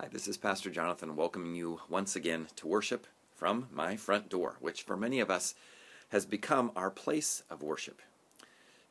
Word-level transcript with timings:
Hi, 0.00 0.06
this 0.06 0.28
is 0.28 0.36
Pastor 0.36 0.70
Jonathan 0.70 1.16
welcoming 1.16 1.56
you 1.56 1.80
once 1.88 2.14
again 2.14 2.46
to 2.54 2.68
worship 2.68 3.04
from 3.34 3.66
my 3.72 3.96
front 3.96 4.28
door, 4.28 4.54
which 4.60 4.84
for 4.84 4.96
many 4.96 5.18
of 5.18 5.28
us 5.28 5.56
has 6.10 6.24
become 6.24 6.70
our 6.76 6.88
place 6.88 7.42
of 7.50 7.64
worship. 7.64 8.00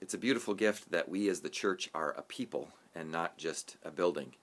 It's 0.02 0.14
a 0.14 0.18
beautiful 0.18 0.54
gift 0.54 0.92
that 0.92 1.08
we 1.08 1.30
as 1.30 1.40
the 1.40 1.50
church 1.50 1.90
are 1.94 2.12
a 2.12 2.24
people 2.24 2.72
and 2.94 3.10
not 3.10 3.38
just 3.38 3.78
a 3.86 3.90
building. 3.90 4.34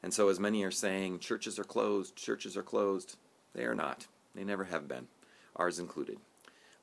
And 0.00 0.14
so, 0.14 0.28
as 0.28 0.38
many 0.38 0.62
are 0.62 0.70
saying, 0.70 1.18
churches 1.18 1.58
are 1.58 1.64
closed, 1.64 2.14
churches 2.14 2.56
are 2.56 2.62
closed, 2.62 3.16
they 3.52 3.64
are 3.64 3.74
not. 3.74 4.06
They 4.36 4.44
never 4.44 4.64
have 4.66 4.86
been, 4.86 5.08
ours 5.56 5.80
included. 5.80 6.18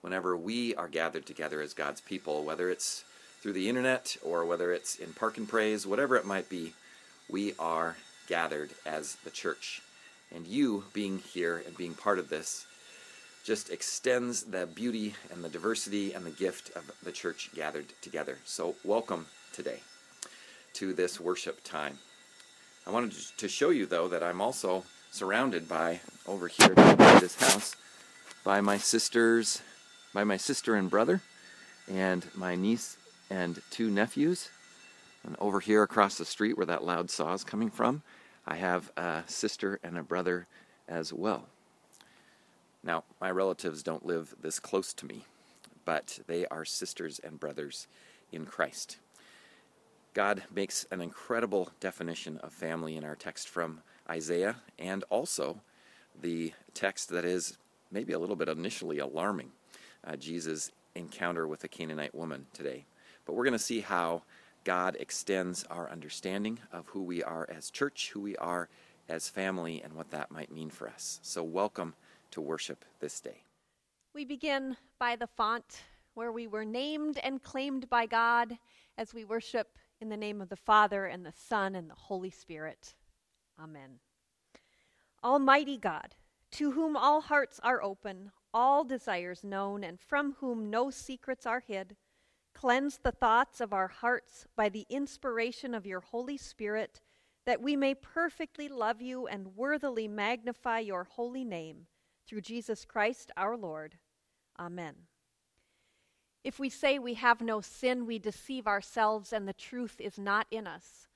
Whenever 0.02 0.36
we 0.36 0.76
are 0.76 0.90
gathered 0.90 1.26
together 1.26 1.62
as 1.62 1.74
God's 1.74 2.02
people, 2.02 2.44
whether 2.44 2.70
it's 2.70 3.06
through 3.40 3.54
the 3.54 3.70
internet 3.70 4.18
or 4.22 4.44
whether 4.44 4.74
it's 4.74 4.98
in 4.98 5.14
Park 5.14 5.38
and 5.38 5.48
Praise, 5.48 5.88
whatever 5.88 6.18
it 6.18 6.26
might 6.26 6.50
be, 6.50 6.74
we 7.30 7.54
are 7.58 7.96
gathered 8.28 8.72
as 8.86 9.16
the 9.24 9.30
church. 9.30 9.82
And 10.34 10.48
you 10.48 10.86
being 10.94 11.20
here 11.20 11.64
and 11.66 11.78
being 11.78 11.94
part 11.94 12.20
of 12.20 12.30
this 12.30 12.66
just 13.44 13.70
extends 13.70 14.44
the 14.44 14.66
beauty 14.66 15.14
and 15.32 15.44
the 15.44 15.50
diversity 15.50 16.14
and 16.14 16.26
the 16.26 16.32
gift 16.32 16.72
of 16.76 16.92
the 17.04 17.12
church 17.12 17.50
gathered 17.54 17.86
together. 18.02 18.40
So, 18.44 18.76
welcome 18.84 19.28
today 19.54 19.82
to 20.74 20.94
this 20.94 21.20
worship 21.20 21.64
time. 21.64 22.00
I 22.88 22.92
wanted 22.92 23.14
to 23.38 23.48
show 23.48 23.70
you, 23.70 23.86
though, 23.86 24.08
that 24.08 24.24
I'm 24.24 24.42
also 24.42 24.84
surrounded 25.12 25.70
by, 25.70 26.02
over 26.28 26.48
here 26.48 26.74
by 26.74 27.20
this 27.20 27.36
house, 27.36 27.76
by 28.44 28.62
my 28.62 28.78
sisters, 28.78 29.62
by 30.14 30.24
my 30.24 30.38
sister 30.38 30.76
and 30.76 30.90
brother, 30.90 31.22
and 31.88 32.26
my 32.36 32.56
niece 32.56 32.98
and 33.30 33.62
two 33.70 33.90
nephews. 33.90 34.50
And 35.26 35.36
over 35.40 35.60
here 35.60 35.82
across 35.82 36.18
the 36.18 36.26
street 36.26 36.56
where 36.56 36.68
that 36.68 36.84
loud 36.84 37.10
saw 37.10 37.34
is 37.34 37.44
coming 37.44 37.72
from, 37.72 38.04
I 38.46 38.58
have 38.58 38.92
a 38.96 39.24
sister 39.26 39.80
and 39.84 39.98
a 39.98 40.04
brother 40.04 40.46
as 40.88 41.12
well. 41.12 41.48
Now, 42.84 43.04
my 43.20 43.32
relatives 43.32 43.82
don't 43.82 44.06
live 44.06 44.36
this 44.40 44.60
close 44.60 44.94
to 44.94 45.08
me, 45.08 45.26
but 45.84 46.20
they 46.28 46.46
are 46.48 46.64
sisters 46.64 47.20
and 47.24 47.40
brothers 47.40 47.88
in 48.32 48.46
Christ. 48.46 48.98
God 50.14 50.44
makes 50.54 50.86
an 50.92 51.02
incredible 51.02 51.72
definition 51.80 52.38
of 52.38 52.54
family 52.54 52.96
in 52.96 53.04
our 53.04 53.16
text 53.16 53.50
from 53.50 53.82
Isaiah 54.08 54.58
and 54.78 55.04
also 55.10 55.62
the 56.22 56.54
text 56.76 57.10
that 57.10 57.26
is 57.26 57.58
maybe 57.92 58.14
a 58.14 58.20
little 58.20 58.36
bit 58.36 58.48
initially 58.48 59.00
alarming 59.00 59.52
uh, 60.06 60.16
Jesus' 60.16 60.72
encounter 60.94 61.48
with 61.48 61.62
the 61.62 61.68
Canaanite 61.68 62.14
woman 62.14 62.46
today. 62.54 62.86
But 63.26 63.34
we're 63.34 63.44
going 63.44 63.54
to 63.54 63.60
see 63.60 63.82
how 63.82 64.22
God 64.66 64.98
extends 65.00 65.64
our 65.70 65.90
understanding 65.92 66.60
of 66.74 66.88
who 66.88 67.04
we 67.04 67.24
are 67.24 67.48
as 67.56 67.70
church, 67.70 68.10
who 68.12 68.20
we 68.20 68.36
are 68.38 68.68
as 69.08 69.30
family, 69.30 69.80
and 69.84 69.94
what 69.94 70.10
that 70.10 70.32
might 70.32 70.52
mean 70.52 70.72
for 70.72 70.90
us. 70.90 71.20
So, 71.22 71.44
welcome 71.44 71.94
to 72.32 72.42
worship 72.42 72.84
this 73.00 73.20
day. 73.20 73.44
We 74.16 74.26
begin 74.26 74.76
by 74.98 75.18
the 75.18 75.28
font 75.28 75.84
where 76.16 76.32
we 76.32 76.48
were 76.48 76.66
named 76.66 77.20
and 77.22 77.44
claimed 77.44 77.88
by 77.92 78.08
God 78.08 78.58
as 78.98 79.14
we 79.14 79.24
worship 79.24 79.78
in 80.02 80.10
the 80.10 80.18
name 80.18 80.42
of 80.42 80.50
the 80.50 80.56
Father 80.56 81.06
and 81.06 81.24
the 81.24 81.32
Son 81.32 81.76
and 81.76 81.88
the 81.88 81.96
Holy 81.96 82.32
Spirit. 82.32 82.96
Amen. 83.62 84.00
Almighty 85.24 85.78
God, 85.78 86.16
to 86.54 86.72
whom 86.72 86.98
all 86.98 87.22
hearts 87.22 87.60
are 87.62 87.84
open, 87.84 88.32
all 88.52 88.84
desires 88.84 89.44
known, 89.44 89.84
and 89.84 90.00
from 90.00 90.36
whom 90.40 90.72
no 90.72 90.90
secrets 90.90 91.46
are 91.46 91.60
hid, 91.60 91.96
Cleanse 92.56 92.98
the 92.98 93.12
thoughts 93.12 93.60
of 93.60 93.74
our 93.74 93.90
hearts 93.90 94.48
by 94.56 94.70
the 94.70 94.86
inspiration 94.90 95.76
of 95.76 95.86
your 95.86 96.00
Holy 96.00 96.38
Spirit, 96.38 97.02
that 97.46 97.62
we 97.62 97.76
may 97.76 97.94
perfectly 97.94 98.70
love 98.70 99.02
you 99.02 99.28
and 99.28 99.56
worthily 99.56 100.08
magnify 100.08 100.80
your 100.80 101.04
holy 101.04 101.44
name, 101.44 101.88
through 102.26 102.42
Jesus 102.42 102.86
Christ 102.86 103.30
our 103.36 103.58
Lord. 103.58 103.98
Amen. 104.58 104.96
If 106.46 106.58
we 106.58 106.70
say 106.70 106.98
we 106.98 107.16
have 107.16 107.42
no 107.42 107.60
sin, 107.60 108.06
we 108.06 108.20
deceive 108.20 108.68
ourselves, 108.68 109.34
and 109.34 109.48
the 109.48 109.54
truth 109.54 110.00
is 110.00 110.18
not 110.18 110.48
in 110.50 110.66
us. 110.66 111.08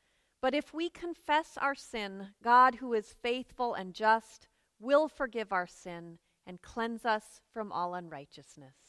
But 0.42 0.54
if 0.54 0.74
we 0.74 0.90
confess 0.90 1.58
our 1.58 1.76
sin, 1.76 2.30
God, 2.44 2.76
who 2.76 2.94
is 2.94 3.16
faithful 3.22 3.76
and 3.76 3.94
just, 3.94 4.48
will 4.80 5.08
forgive 5.08 5.54
our 5.54 5.68
sin 5.68 6.20
and 6.46 6.62
cleanse 6.62 7.06
us 7.06 7.42
from 7.54 7.72
all 7.72 7.94
unrighteousness. 7.94 8.89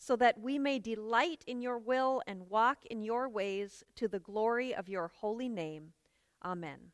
so 0.00 0.16
that 0.16 0.40
we 0.40 0.58
may 0.58 0.78
delight 0.78 1.44
in 1.46 1.60
your 1.60 1.78
will 1.78 2.22
and 2.26 2.48
walk 2.48 2.86
in 2.86 3.02
your 3.02 3.28
ways 3.28 3.84
to 3.94 4.08
the 4.08 4.18
glory 4.18 4.74
of 4.74 4.88
your 4.88 5.08
holy 5.08 5.48
name. 5.48 5.92
Amen. 6.42 6.92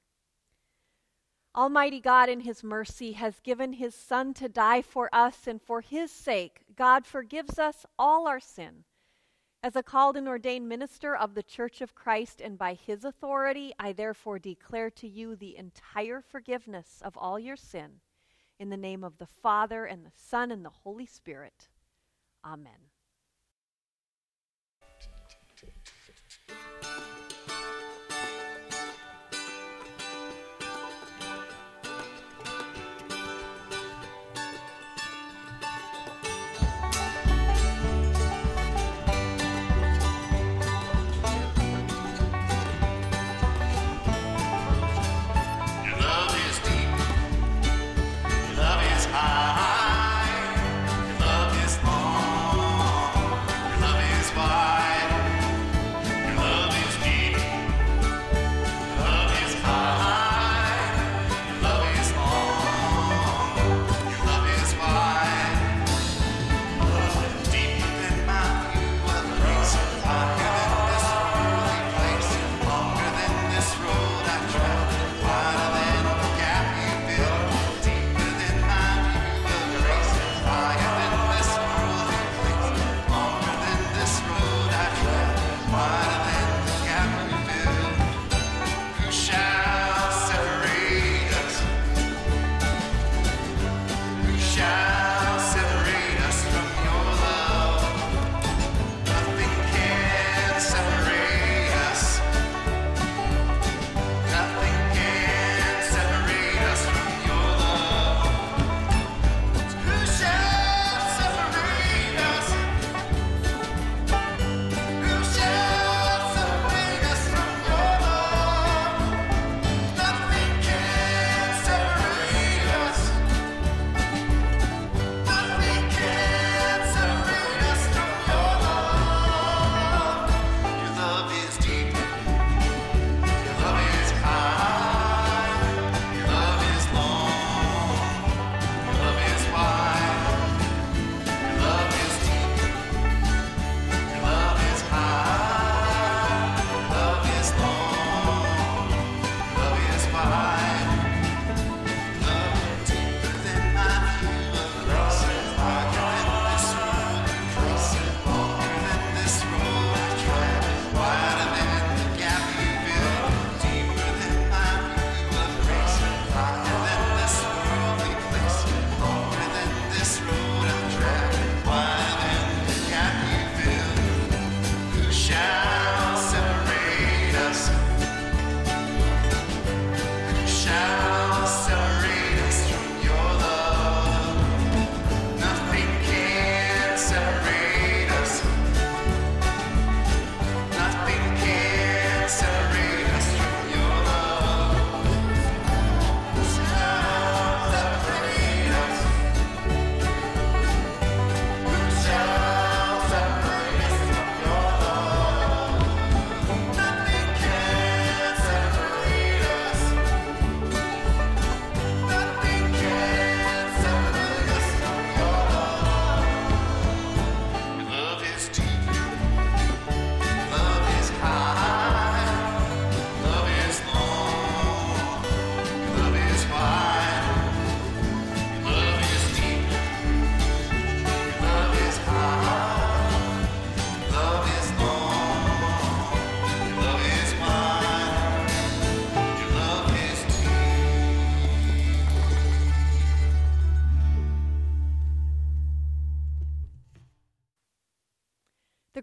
Almighty 1.54 2.00
God, 2.00 2.28
in 2.28 2.40
His 2.40 2.64
mercy, 2.64 3.12
has 3.12 3.38
given 3.38 3.74
His 3.74 3.94
Son 3.94 4.34
to 4.34 4.48
die 4.48 4.82
for 4.82 5.08
us, 5.12 5.46
and 5.46 5.62
for 5.62 5.80
His 5.82 6.10
sake, 6.10 6.62
God 6.74 7.06
forgives 7.06 7.60
us 7.60 7.86
all 7.96 8.26
our 8.26 8.40
sin. 8.40 8.82
As 9.62 9.76
a 9.76 9.84
called 9.84 10.16
and 10.16 10.26
ordained 10.26 10.68
minister 10.68 11.14
of 11.14 11.34
the 11.34 11.44
Church 11.44 11.80
of 11.80 11.94
Christ, 11.94 12.40
and 12.40 12.58
by 12.58 12.74
His 12.74 13.04
authority, 13.04 13.72
I 13.78 13.92
therefore 13.92 14.40
declare 14.40 14.90
to 14.90 15.08
you 15.08 15.36
the 15.36 15.56
entire 15.56 16.20
forgiveness 16.20 17.00
of 17.02 17.16
all 17.16 17.38
your 17.38 17.56
sin. 17.56 18.00
In 18.58 18.68
the 18.68 18.76
name 18.76 19.04
of 19.04 19.18
the 19.18 19.28
Father, 19.28 19.84
and 19.84 20.04
the 20.04 20.12
Son, 20.12 20.50
and 20.50 20.64
the 20.64 20.70
Holy 20.70 21.06
Spirit. 21.06 21.68
Amen. 22.44 22.85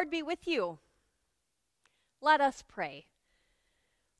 Lord 0.00 0.10
be 0.10 0.22
with 0.22 0.46
you. 0.46 0.78
Let 2.22 2.40
us 2.40 2.64
pray. 2.66 3.04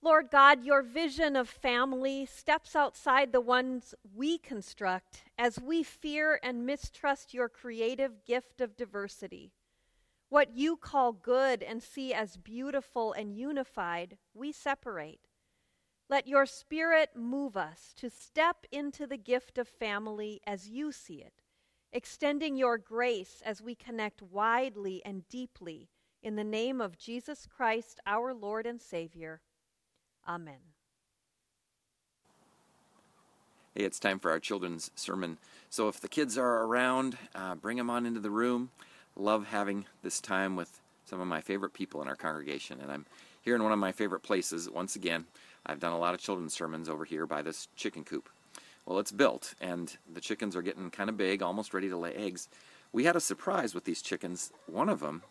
Lord 0.02 0.30
God, 0.30 0.62
your 0.62 0.82
vision 0.82 1.36
of 1.36 1.48
family 1.48 2.26
steps 2.26 2.76
outside 2.76 3.32
the 3.32 3.40
ones 3.40 3.94
we 4.14 4.36
construct 4.36 5.22
as 5.38 5.58
we 5.58 5.82
fear 5.82 6.38
and 6.42 6.66
mistrust 6.66 7.32
your 7.32 7.48
creative 7.48 8.26
gift 8.26 8.60
of 8.60 8.76
diversity. 8.76 9.54
What 10.28 10.54
you 10.54 10.76
call 10.76 11.12
good 11.12 11.62
and 11.62 11.82
see 11.82 12.12
as 12.12 12.36
beautiful 12.36 13.14
and 13.14 13.34
unified, 13.34 14.18
we 14.34 14.52
separate. 14.52 15.28
Let 16.10 16.28
your 16.28 16.44
spirit 16.44 17.12
move 17.16 17.56
us 17.56 17.94
to 17.96 18.10
step 18.10 18.66
into 18.70 19.06
the 19.06 19.16
gift 19.16 19.56
of 19.56 19.66
family 19.66 20.42
as 20.46 20.68
you 20.68 20.92
see 20.92 21.22
it 21.22 21.40
extending 21.92 22.56
your 22.56 22.78
grace 22.78 23.42
as 23.44 23.62
we 23.62 23.74
connect 23.74 24.22
widely 24.22 25.02
and 25.04 25.28
deeply 25.28 25.88
in 26.22 26.36
the 26.36 26.44
name 26.44 26.80
of 26.80 26.98
Jesus 26.98 27.46
Christ, 27.46 28.00
our 28.06 28.34
Lord 28.34 28.66
and 28.66 28.80
Savior. 28.80 29.40
Amen. 30.28 30.60
Hey, 33.74 33.84
it's 33.84 33.98
time 33.98 34.18
for 34.18 34.30
our 34.30 34.40
children's 34.40 34.90
sermon. 34.94 35.38
So 35.70 35.88
if 35.88 36.00
the 36.00 36.08
kids 36.08 36.36
are 36.36 36.64
around, 36.64 37.16
uh, 37.34 37.54
bring 37.54 37.76
them 37.76 37.88
on 37.88 38.04
into 38.04 38.20
the 38.20 38.30
room. 38.30 38.70
Love 39.16 39.46
having 39.46 39.86
this 40.02 40.20
time 40.20 40.56
with 40.56 40.80
some 41.06 41.20
of 41.20 41.26
my 41.26 41.40
favorite 41.40 41.72
people 41.72 42.02
in 42.02 42.08
our 42.08 42.16
congregation. 42.16 42.80
And 42.80 42.90
I'm 42.90 43.06
here 43.42 43.54
in 43.54 43.62
one 43.62 43.72
of 43.72 43.78
my 43.78 43.92
favorite 43.92 44.20
places. 44.20 44.68
Once 44.68 44.96
again, 44.96 45.24
I've 45.64 45.80
done 45.80 45.92
a 45.92 45.98
lot 45.98 46.14
of 46.14 46.20
children's 46.20 46.52
sermons 46.52 46.88
over 46.88 47.04
here 47.04 47.26
by 47.26 47.42
this 47.42 47.68
chicken 47.76 48.04
coop. 48.04 48.28
Well, 48.90 48.98
it's 48.98 49.12
built, 49.12 49.54
and 49.60 49.96
the 50.12 50.20
chickens 50.20 50.56
are 50.56 50.62
getting 50.62 50.90
kind 50.90 51.08
of 51.08 51.16
big, 51.16 51.42
almost 51.42 51.72
ready 51.72 51.88
to 51.90 51.96
lay 51.96 52.12
eggs. 52.12 52.48
We 52.92 53.04
had 53.04 53.14
a 53.14 53.20
surprise 53.20 53.72
with 53.72 53.84
these 53.84 54.02
chickens. 54.02 54.50
One 54.66 54.88
of 54.88 54.98
them 54.98 55.22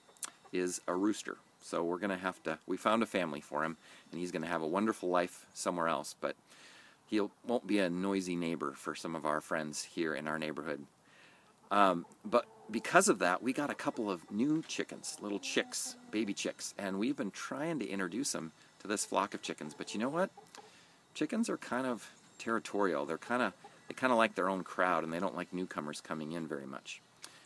is 0.54 0.80
a 0.88 0.94
rooster. 0.96 1.36
So 1.62 1.84
we're 1.84 1.98
going 1.98 2.10
to 2.10 2.16
have 2.16 2.42
to, 2.44 2.58
we 2.68 2.78
found 2.78 3.04
a 3.04 3.06
family 3.06 3.42
for 3.42 3.66
him, 3.66 3.76
and 4.12 4.22
he's 4.22 4.32
going 4.32 4.44
to 4.44 4.48
have 4.48 4.62
a 4.62 4.68
wonderful 4.68 5.10
life 5.10 5.46
somewhere 5.54 5.90
else, 5.90 6.16
but 6.22 6.38
he 7.06 7.20
won't 7.46 7.68
be 7.68 7.80
a 7.80 7.90
noisy 7.90 8.38
neighbor 8.38 8.72
for 8.78 8.96
some 8.96 9.14
of 9.14 9.26
our 9.26 9.42
friends 9.42 9.84
here 9.84 10.16
in 10.16 10.26
our 10.26 10.40
neighborhood. 10.40 10.86
Um, 11.70 12.06
but 12.24 12.46
because 12.72 13.10
of 13.10 13.20
that, 13.20 13.44
we 13.44 13.52
got 13.52 13.70
a 13.70 13.76
couple 13.76 14.10
of 14.10 14.32
new 14.32 14.64
chickens, 14.70 15.18
little 15.22 15.38
chicks, 15.38 15.98
baby 16.12 16.34
chicks, 16.34 16.74
and 16.78 16.98
we've 16.98 17.18
been 17.18 17.32
trying 17.32 17.80
to 17.80 17.90
introduce 17.90 18.32
them 18.32 18.54
to 18.80 18.88
this 18.88 19.04
flock 19.04 19.34
of 19.34 19.42
chickens. 19.42 19.76
But 19.78 19.94
you 19.94 20.00
know 20.00 20.08
what? 20.08 20.30
Chickens 21.14 21.50
are 21.50 21.58
kind 21.58 21.86
of 21.86 22.10
territorial. 22.40 23.06
They're 23.06 23.18
kind 23.18 23.44
of 23.44 23.54
they 23.88 23.94
kind 23.94 24.12
of 24.12 24.18
like 24.18 24.36
their 24.36 24.50
own 24.50 24.64
crowd, 24.64 25.04
and 25.04 25.12
they 25.12 25.20
don't 25.20 25.36
like 25.36 25.52
newcomers 25.52 26.00
coming 26.02 26.32
in 26.32 26.48
very 26.48 26.66
much. 26.66 27.02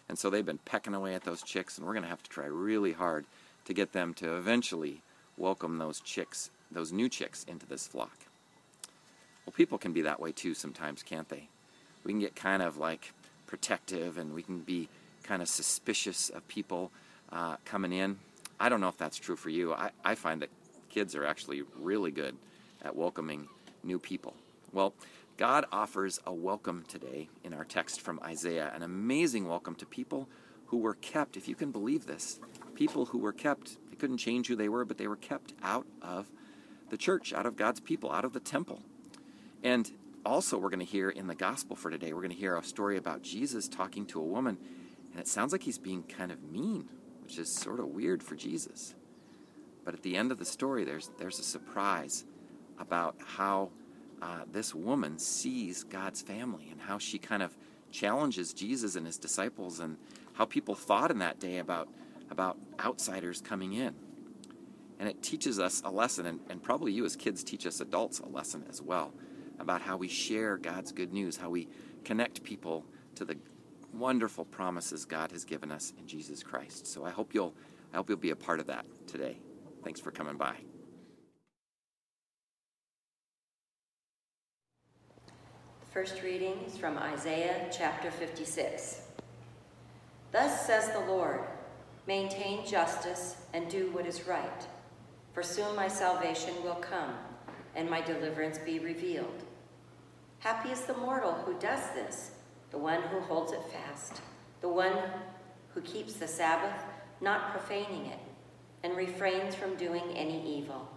And 0.09 0.19
so 0.19 0.29
they've 0.29 0.45
been 0.45 0.59
pecking 0.59 0.93
away 0.93 1.15
at 1.15 1.23
those 1.23 1.41
chicks, 1.41 1.77
and 1.77 1.87
we're 1.87 1.93
going 1.93 2.03
to 2.03 2.09
have 2.09 2.23
to 2.23 2.29
try 2.29 2.45
really 2.45 2.91
hard 2.91 3.25
to 3.65 3.73
get 3.73 3.93
them 3.93 4.13
to 4.15 4.35
eventually 4.35 5.01
welcome 5.37 5.77
those 5.77 6.01
chicks, 6.01 6.49
those 6.69 6.91
new 6.91 7.07
chicks, 7.07 7.45
into 7.45 7.65
this 7.65 7.87
flock. 7.87 8.17
Well, 9.45 9.53
people 9.55 9.77
can 9.77 9.93
be 9.93 10.01
that 10.01 10.19
way 10.19 10.31
too 10.33 10.53
sometimes, 10.53 11.01
can't 11.01 11.29
they? 11.29 11.47
We 12.03 12.11
can 12.11 12.19
get 12.19 12.35
kind 12.35 12.61
of 12.61 12.77
like 12.77 13.13
protective, 13.47 14.17
and 14.17 14.33
we 14.33 14.43
can 14.43 14.59
be 14.59 14.89
kind 15.23 15.41
of 15.41 15.47
suspicious 15.47 16.29
of 16.29 16.45
people 16.49 16.91
uh, 17.31 17.55
coming 17.63 17.93
in. 17.93 18.19
I 18.59 18.67
don't 18.67 18.81
know 18.81 18.89
if 18.89 18.97
that's 18.97 19.17
true 19.17 19.37
for 19.37 19.49
you. 19.49 19.73
I, 19.73 19.91
I 20.03 20.15
find 20.15 20.41
that 20.41 20.49
kids 20.89 21.15
are 21.15 21.25
actually 21.25 21.63
really 21.79 22.11
good 22.11 22.35
at 22.83 22.95
welcoming 22.95 23.47
new 23.83 23.97
people. 23.97 24.33
Well, 24.73 24.95
God 25.37 25.65
offers 25.71 26.19
a 26.25 26.33
welcome 26.33 26.83
today 26.87 27.29
in 27.43 27.53
our 27.53 27.63
text 27.63 28.01
from 28.01 28.19
Isaiah, 28.23 28.71
an 28.73 28.81
amazing 28.81 29.47
welcome 29.47 29.75
to 29.75 29.85
people 29.85 30.27
who 30.65 30.77
were 30.79 30.95
kept, 30.95 31.37
if 31.37 31.47
you 31.47 31.53
can 31.53 31.71
believe 31.71 32.07
this, 32.07 32.39
people 32.73 33.05
who 33.05 33.19
were 33.19 33.33
kept, 33.33 33.77
they 33.91 33.95
couldn't 33.95 34.17
change 34.17 34.47
who 34.47 34.55
they 34.55 34.69
were, 34.69 34.83
but 34.83 34.97
they 34.97 35.07
were 35.07 35.15
kept 35.15 35.53
out 35.61 35.85
of 36.01 36.31
the 36.89 36.97
church, 36.97 37.33
out 37.33 37.45
of 37.45 37.55
God's 37.55 37.81
people, 37.81 38.11
out 38.11 38.25
of 38.25 38.33
the 38.33 38.39
temple. 38.39 38.81
And 39.61 39.91
also, 40.25 40.57
we're 40.57 40.71
going 40.71 40.79
to 40.79 40.85
hear 40.85 41.11
in 41.11 41.27
the 41.27 41.35
gospel 41.35 41.75
for 41.75 41.91
today, 41.91 42.11
we're 42.11 42.21
going 42.21 42.31
to 42.31 42.35
hear 42.35 42.57
a 42.57 42.63
story 42.63 42.97
about 42.97 43.21
Jesus 43.21 43.67
talking 43.67 44.07
to 44.07 44.19
a 44.19 44.25
woman, 44.25 44.57
and 45.11 45.19
it 45.19 45.27
sounds 45.27 45.51
like 45.51 45.61
he's 45.61 45.77
being 45.77 46.01
kind 46.01 46.31
of 46.31 46.41
mean, 46.41 46.89
which 47.21 47.37
is 47.37 47.53
sort 47.53 47.79
of 47.79 47.89
weird 47.89 48.23
for 48.23 48.35
Jesus. 48.35 48.95
But 49.85 49.93
at 49.93 50.01
the 50.01 50.17
end 50.17 50.31
of 50.31 50.39
the 50.39 50.45
story, 50.45 50.83
there's, 50.83 51.11
there's 51.19 51.37
a 51.37 51.43
surprise 51.43 52.25
about 52.79 53.17
how 53.23 53.69
uh, 54.23 54.45
this 54.49 54.73
woman 54.73 55.19
sees 55.19 55.83
God's 55.83 56.21
family 56.21 56.69
and 56.71 56.79
how 56.79 56.97
she 56.97 57.17
kind 57.17 57.43
of 57.43 57.57
challenges 57.91 58.53
Jesus 58.53 58.95
and 58.95 59.05
his 59.05 59.17
disciples 59.17 59.81
and 59.81 59.97
how 60.31 60.45
people 60.45 60.75
thought 60.75 61.11
in 61.11 61.19
that 61.19 61.41
day 61.41 61.57
about, 61.57 61.89
about 62.31 62.57
outsiders 62.79 63.41
coming 63.41 63.73
in. 63.73 63.93
And 64.97 65.09
it 65.09 65.21
teaches 65.21 65.59
us 65.59 65.81
a 65.83 65.91
lesson, 65.91 66.25
and, 66.25 66.39
and 66.49 66.63
probably 66.63 66.93
you 66.93 67.03
as 67.03 67.17
kids 67.17 67.43
teach 67.43 67.67
us 67.67 67.81
adults 67.81 68.19
a 68.19 68.27
lesson 68.27 68.63
as 68.69 68.81
well 68.81 69.13
about 69.59 69.81
how 69.81 69.97
we 69.97 70.07
share 70.07 70.57
God's 70.57 70.93
good 70.93 71.11
news, 71.11 71.35
how 71.35 71.49
we 71.49 71.67
connect 72.05 72.43
people 72.43 72.85
to 73.15 73.25
the 73.25 73.37
wonderful 73.93 74.45
promises 74.45 75.03
God 75.03 75.31
has 75.31 75.43
given 75.43 75.69
us 75.69 75.91
in 75.99 76.07
Jesus 76.07 76.41
Christ. 76.43 76.87
So 76.87 77.03
I 77.03 77.09
hope 77.09 77.33
you'll 77.33 77.53
I 77.91 77.97
hope 77.97 78.09
you'll 78.09 78.17
be 78.17 78.31
a 78.31 78.35
part 78.35 78.59
of 78.59 78.67
that 78.67 78.85
today. 79.05 79.37
Thanks 79.83 79.99
for 79.99 80.09
coming 80.09 80.35
by. 80.35 80.72
First 85.93 86.23
reading 86.23 86.55
is 86.65 86.75
from 86.75 86.97
Isaiah 86.97 87.67
chapter 87.71 88.09
56. 88.09 89.01
Thus 90.31 90.65
says 90.65 90.89
the 90.89 91.01
Lord 91.01 91.41
Maintain 92.07 92.65
justice 92.65 93.35
and 93.53 93.69
do 93.69 93.91
what 93.91 94.07
is 94.07 94.25
right, 94.25 94.67
for 95.33 95.43
soon 95.43 95.75
my 95.75 95.87
salvation 95.87 96.55
will 96.63 96.77
come 96.81 97.13
and 97.75 97.87
my 97.87 98.01
deliverance 98.01 98.57
be 98.57 98.79
revealed. 98.79 99.43
Happy 100.39 100.69
is 100.69 100.81
the 100.81 100.97
mortal 100.97 101.33
who 101.33 101.59
does 101.59 101.91
this, 101.93 102.31
the 102.71 102.77
one 102.79 103.03
who 103.03 103.19
holds 103.19 103.51
it 103.51 103.61
fast, 103.71 104.19
the 104.61 104.69
one 104.69 104.97
who 105.75 105.81
keeps 105.81 106.13
the 106.13 106.27
Sabbath, 106.27 106.85
not 107.21 107.51
profaning 107.51 108.07
it, 108.07 108.19
and 108.81 108.97
refrains 108.97 109.53
from 109.53 109.75
doing 109.75 110.05
any 110.15 110.57
evil. 110.57 110.89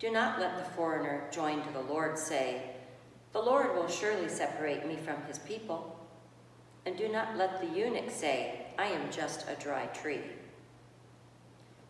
Do 0.00 0.10
not 0.10 0.40
let 0.40 0.58
the 0.58 0.70
foreigner 0.72 1.22
joined 1.30 1.62
to 1.62 1.72
the 1.72 1.92
Lord 1.92 2.18
say, 2.18 2.73
the 3.34 3.40
Lord 3.40 3.74
will 3.74 3.88
surely 3.88 4.28
separate 4.28 4.86
me 4.86 4.96
from 4.96 5.20
his 5.24 5.40
people. 5.40 5.98
And 6.86 6.96
do 6.96 7.08
not 7.08 7.36
let 7.36 7.60
the 7.60 7.66
eunuch 7.66 8.08
say, 8.08 8.66
I 8.78 8.86
am 8.86 9.10
just 9.10 9.48
a 9.48 9.60
dry 9.60 9.86
tree. 9.86 10.20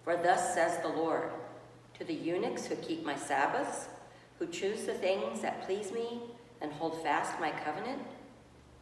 For 0.05 0.17
thus 0.17 0.55
says 0.55 0.81
the 0.81 0.89
Lord 0.89 1.31
to 1.99 2.05
the 2.05 2.15
eunuchs 2.15 2.67
who 2.67 2.77
keep 2.77 3.05
my 3.05 3.15
Sabbaths, 3.15 3.89
who 4.39 4.47
choose 4.47 4.85
the 4.85 4.95
things 4.95 5.43
that 5.43 5.67
please 5.67 5.93
me 5.93 6.23
and 6.63 6.73
hold 6.73 7.03
fast 7.03 7.39
my 7.39 7.51
covenant, 7.51 8.03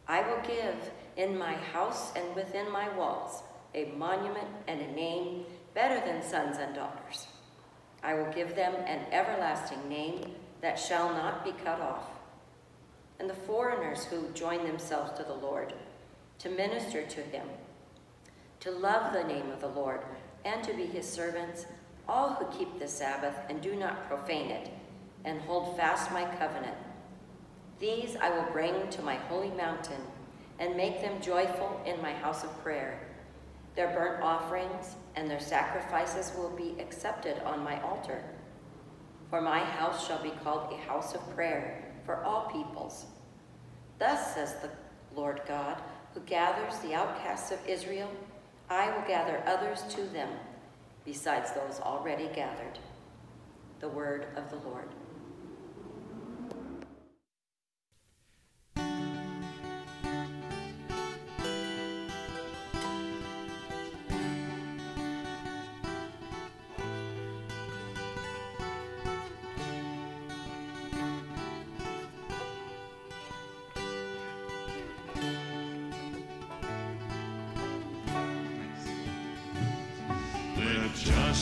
I 0.07 0.21
will 0.21 0.41
give 0.47 0.91
in 1.17 1.37
my 1.37 1.53
house 1.53 2.13
and 2.15 2.33
within 2.33 2.71
my 2.71 2.87
walls 2.95 3.43
a 3.75 3.91
monument 3.97 4.47
and 4.69 4.79
a 4.79 4.91
name 4.93 5.43
better 5.73 5.99
than 6.05 6.23
sons 6.23 6.57
and 6.59 6.73
daughters. 6.73 7.27
I 8.01 8.13
will 8.13 8.31
give 8.31 8.55
them 8.55 8.75
an 8.85 9.01
everlasting 9.11 9.89
name 9.89 10.31
that 10.61 10.79
shall 10.79 11.09
not 11.09 11.43
be 11.43 11.51
cut 11.51 11.81
off 11.81 12.12
and 13.19 13.29
the 13.29 13.33
foreigners 13.33 14.05
who 14.05 14.29
join 14.33 14.65
themselves 14.65 15.11
to 15.17 15.23
the 15.23 15.33
Lord, 15.33 15.73
to 16.39 16.49
minister 16.49 17.03
to 17.03 17.21
him, 17.21 17.47
to 18.59 18.71
love 18.71 19.13
the 19.13 19.23
name 19.23 19.49
of 19.51 19.61
the 19.61 19.67
Lord, 19.67 20.01
and 20.45 20.63
to 20.63 20.73
be 20.73 20.85
his 20.85 21.07
servants, 21.07 21.65
all 22.07 22.33
who 22.33 22.57
keep 22.57 22.79
the 22.79 22.87
Sabbath 22.87 23.35
and 23.49 23.61
do 23.61 23.75
not 23.75 24.07
profane 24.07 24.51
it, 24.51 24.69
and 25.25 25.39
hold 25.41 25.77
fast 25.77 26.11
my 26.11 26.25
covenant. 26.35 26.75
These 27.79 28.15
I 28.17 28.29
will 28.29 28.51
bring 28.51 28.89
to 28.89 29.01
my 29.01 29.15
holy 29.15 29.51
mountain, 29.51 30.01
and 30.59 30.77
make 30.77 31.01
them 31.01 31.21
joyful 31.21 31.81
in 31.85 32.01
my 32.01 32.13
house 32.13 32.43
of 32.43 32.63
prayer. 32.63 32.99
Their 33.75 33.89
burnt 33.89 34.21
offerings 34.21 34.95
and 35.15 35.29
their 35.29 35.39
sacrifices 35.39 36.31
will 36.37 36.51
be 36.51 36.75
accepted 36.79 37.41
on 37.43 37.63
my 37.63 37.81
altar. 37.81 38.23
For 39.29 39.41
my 39.41 39.59
house 39.59 40.05
shall 40.05 40.21
be 40.21 40.29
called 40.43 40.71
a 40.71 40.77
house 40.77 41.15
of 41.15 41.35
prayer 41.35 41.82
for 42.05 42.23
all 42.23 42.49
peoples. 42.51 43.05
Thus 43.99 44.33
says 44.33 44.55
the 44.55 44.69
Lord 45.15 45.41
God, 45.47 45.81
who 46.13 46.19
gathers 46.21 46.77
the 46.79 46.93
outcasts 46.93 47.51
of 47.51 47.59
Israel, 47.67 48.09
I 48.69 48.89
will 48.91 49.05
gather 49.07 49.43
others 49.45 49.83
to 49.95 50.01
them, 50.03 50.29
besides 51.05 51.51
those 51.51 51.79
already 51.81 52.29
gathered. 52.33 52.79
The 53.79 53.89
word 53.89 54.27
of 54.35 54.49
the 54.49 54.67
Lord. 54.67 54.87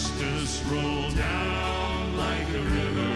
Justice 0.01 0.63
roll 0.63 1.11
down 1.11 2.17
like 2.17 2.49
a 2.49 2.61
river. 2.61 3.10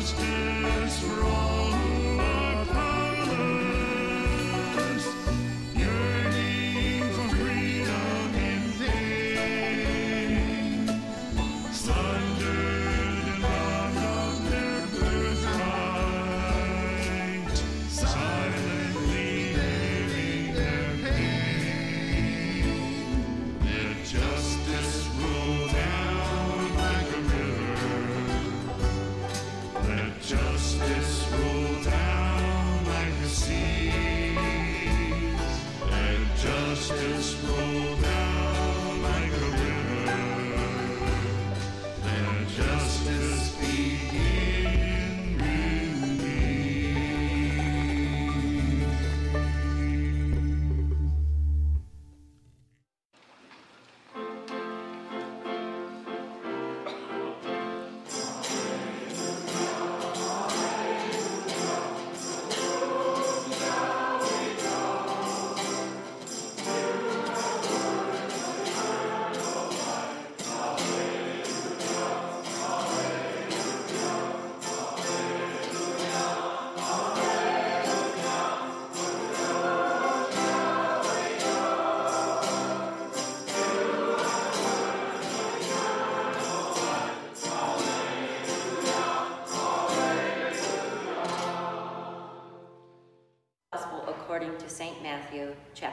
justice 0.00 1.39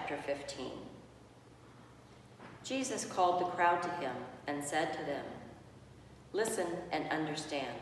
chapter 0.07 0.23
15. 0.25 0.71
Jesus 2.63 3.03
called 3.03 3.41
the 3.41 3.51
crowd 3.51 3.81
to 3.81 3.89
him 3.89 4.15
and 4.47 4.63
said 4.63 4.93
to 4.93 4.99
them, 5.05 5.25
Listen 6.31 6.67
and 6.91 7.09
understand. 7.09 7.77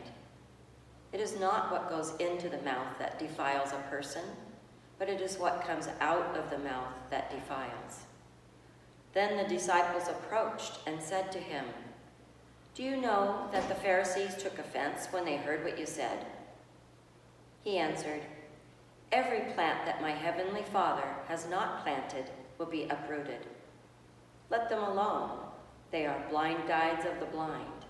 It 1.14 1.20
is 1.20 1.40
not 1.40 1.72
what 1.72 1.90
goes 1.90 2.16
into 2.20 2.50
the 2.50 2.62
mouth 2.62 2.98
that 2.98 3.20
defiles 3.20 3.74
a 3.74 3.90
person, 3.90 4.24
but 4.98 5.10
it 5.10 5.22
is 5.22 5.38
what 5.38 5.68
comes 5.68 5.88
out 6.00 6.36
of 6.36 6.50
the 6.50 6.58
mouth 6.58 6.94
that 7.12 7.30
defiles. 7.30 8.06
Then 9.14 9.38
the 9.38 9.54
disciples 9.54 10.08
approached 10.08 10.80
and 10.88 11.02
said 11.02 11.32
to 11.32 11.40
him, 11.40 11.66
Do 12.74 12.82
you 12.82 12.98
know 12.98 13.48
that 13.52 13.68
the 13.70 13.76
Pharisees 13.76 14.36
took 14.42 14.58
offense 14.58 15.08
when 15.12 15.26
they 15.26 15.38
heard 15.38 15.64
what 15.64 15.78
you 15.78 15.86
said? 15.86 16.26
He 17.64 17.78
answered, 17.78 18.22
Every 19.12 19.52
plant 19.54 19.86
that 19.86 20.02
my 20.02 20.12
heavenly 20.12 20.64
Father 20.64 21.08
has 21.28 21.48
not 21.50 21.84
planted 21.84 22.30
will 22.58 22.66
be 22.66 22.84
uprooted. 22.84 23.46
Let 24.50 24.70
them 24.70 24.84
alone. 24.84 25.32
They 25.92 26.06
are 26.06 26.26
blind 26.30 26.68
guides 26.68 27.06
of 27.06 27.20
the 27.20 27.26
blind. 27.28 27.86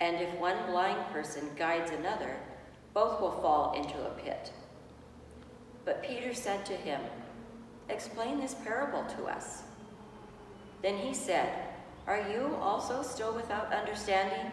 And 0.00 0.16
if 0.16 0.34
one 0.38 0.66
blind 0.66 1.12
person 1.12 1.50
guides 1.56 1.90
another, 1.90 2.36
both 2.92 3.20
will 3.20 3.40
fall 3.42 3.74
into 3.74 4.06
a 4.06 4.10
pit. 4.10 4.52
But 5.84 6.02
Peter 6.02 6.32
said 6.32 6.64
to 6.66 6.74
him, 6.74 7.00
Explain 7.88 8.40
this 8.40 8.54
parable 8.54 9.04
to 9.16 9.24
us. 9.24 9.62
Then 10.80 10.96
he 10.96 11.12
said, 11.12 11.50
Are 12.06 12.30
you 12.30 12.56
also 12.60 13.02
still 13.02 13.34
without 13.34 13.72
understanding? 13.72 14.50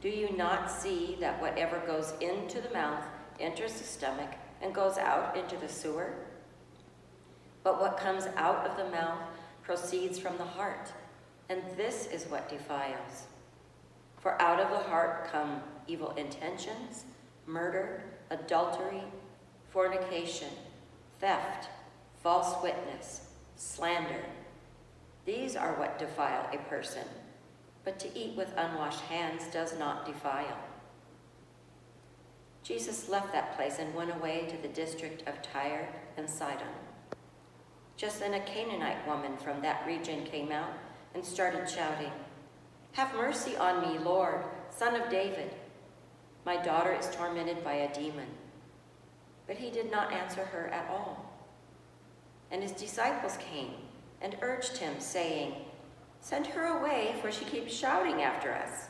Do 0.00 0.08
you 0.08 0.36
not 0.36 0.70
see 0.70 1.16
that 1.20 1.40
whatever 1.40 1.78
goes 1.86 2.12
into 2.20 2.60
the 2.60 2.72
mouth 2.72 3.04
enters 3.40 3.74
the 3.74 3.84
stomach 3.84 4.30
and 4.62 4.74
goes 4.74 4.98
out 4.98 5.36
into 5.36 5.56
the 5.56 5.68
sewer? 5.68 6.14
But 7.62 7.80
what 7.80 7.98
comes 7.98 8.26
out 8.36 8.66
of 8.66 8.76
the 8.76 8.90
mouth 8.90 9.20
proceeds 9.62 10.18
from 10.18 10.36
the 10.38 10.44
heart, 10.44 10.92
and 11.48 11.62
this 11.76 12.06
is 12.06 12.24
what 12.26 12.48
defiles. 12.48 13.26
For 14.18 14.40
out 14.40 14.60
of 14.60 14.70
the 14.70 14.88
heart 14.88 15.28
come 15.30 15.60
evil 15.86 16.10
intentions, 16.12 17.04
murder, 17.46 18.02
adultery, 18.30 19.02
fornication, 19.70 20.48
theft, 21.20 21.68
false 22.22 22.62
witness, 22.62 23.28
slander. 23.56 24.24
These 25.24 25.56
are 25.56 25.74
what 25.74 25.98
defile 25.98 26.48
a 26.52 26.58
person, 26.70 27.04
but 27.84 27.98
to 28.00 28.18
eat 28.18 28.36
with 28.36 28.52
unwashed 28.56 29.00
hands 29.02 29.44
does 29.52 29.78
not 29.78 30.06
defile. 30.06 30.58
Jesus 32.68 33.08
left 33.08 33.32
that 33.32 33.56
place 33.56 33.78
and 33.78 33.94
went 33.94 34.14
away 34.14 34.46
to 34.46 34.56
the 34.58 34.68
district 34.68 35.26
of 35.26 35.40
Tyre 35.40 35.88
and 36.18 36.28
Sidon. 36.28 36.68
Just 37.96 38.20
then 38.20 38.34
a 38.34 38.40
Canaanite 38.40 39.08
woman 39.08 39.38
from 39.38 39.62
that 39.62 39.86
region 39.86 40.22
came 40.24 40.52
out 40.52 40.74
and 41.14 41.24
started 41.24 41.66
shouting, 41.66 42.12
Have 42.92 43.14
mercy 43.14 43.56
on 43.56 43.80
me, 43.80 43.98
Lord, 43.98 44.44
son 44.70 45.00
of 45.00 45.08
David. 45.08 45.50
My 46.44 46.62
daughter 46.62 46.92
is 46.92 47.08
tormented 47.10 47.64
by 47.64 47.72
a 47.72 47.94
demon. 47.94 48.28
But 49.46 49.56
he 49.56 49.70
did 49.70 49.90
not 49.90 50.12
answer 50.12 50.44
her 50.44 50.66
at 50.66 50.90
all. 50.90 51.24
And 52.50 52.62
his 52.62 52.72
disciples 52.72 53.38
came 53.38 53.70
and 54.20 54.36
urged 54.42 54.76
him, 54.76 54.92
saying, 54.98 55.54
Send 56.20 56.46
her 56.48 56.78
away, 56.78 57.14
for 57.22 57.32
she 57.32 57.46
keeps 57.46 57.72
shouting 57.72 58.20
after 58.20 58.52
us. 58.52 58.88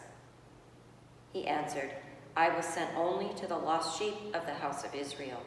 He 1.33 1.47
answered, 1.47 1.93
I 2.39 2.55
was 2.55 2.65
sent 2.67 2.97
only 2.97 3.35
to 3.35 3.49
the 3.49 3.59
lost 3.59 3.99
sheep 3.99 4.15
of 4.33 4.47
the 4.47 4.55
house 4.55 4.85
of 4.85 4.95
Israel. 4.95 5.43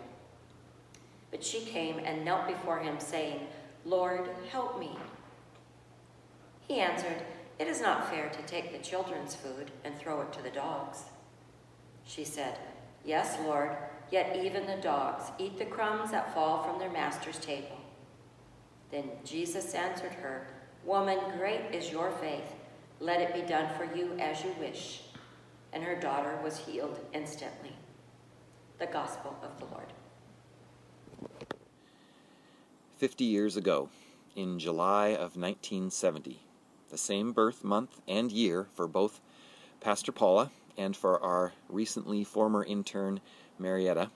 But 1.32 1.42
she 1.42 1.62
came 1.62 2.00
and 2.00 2.26
knelt 2.26 2.48
before 2.48 2.80
him, 2.80 3.00
saying, 3.00 3.48
Lord, 3.86 4.28
help 4.52 4.78
me. 4.78 4.98
He 6.68 6.82
answered, 6.82 7.24
It 7.60 7.68
is 7.70 7.80
not 7.80 8.10
fair 8.10 8.28
to 8.28 8.42
take 8.42 8.74
the 8.74 8.84
children's 8.84 9.36
food 9.36 9.72
and 9.86 9.98
throw 9.98 10.20
it 10.20 10.34
to 10.34 10.42
the 10.42 10.50
dogs. 10.50 11.04
She 12.04 12.26
said, 12.26 12.58
Yes, 13.06 13.38
Lord, 13.46 13.72
yet 14.12 14.36
even 14.44 14.66
the 14.66 14.82
dogs 14.82 15.32
eat 15.40 15.58
the 15.58 15.64
crumbs 15.64 16.12
that 16.12 16.34
fall 16.34 16.62
from 16.62 16.78
their 16.78 16.92
master's 16.92 17.40
table. 17.40 17.78
Then 18.92 19.12
Jesus 19.24 19.74
answered 19.76 20.12
her, 20.12 20.46
Woman, 20.84 21.20
great 21.38 21.74
is 21.74 21.90
your 21.90 22.12
faith. 22.12 22.54
Let 23.00 23.22
it 23.22 23.34
be 23.34 23.48
done 23.48 23.70
for 23.78 23.86
you 23.96 24.12
as 24.20 24.44
you 24.44 24.54
wish. 24.60 25.04
And 25.74 25.84
her 25.84 25.96
daughter 25.96 26.40
was 26.44 26.58
healed 26.58 27.00
instantly. 27.14 27.74
The 28.78 28.88
Gospel 28.88 29.36
of 29.42 29.58
the 29.60 29.66
Lord. 29.66 29.94
50 32.98 33.24
years 33.24 33.58
ago, 33.58 33.90
in 34.36 34.60
July 34.60 35.08
of 35.08 35.36
1970, 35.36 36.40
the 36.90 36.98
same 36.98 37.32
birth 37.32 37.64
month 37.64 38.02
and 38.08 38.32
year 38.32 38.68
for 38.74 38.88
both 38.88 39.22
Pastor 39.80 40.12
Paula 40.12 40.52
and 40.78 40.96
for 40.96 41.20
our 41.22 41.54
recently 41.70 42.24
former 42.24 42.64
intern 42.64 43.20
Marietta, 43.58 44.12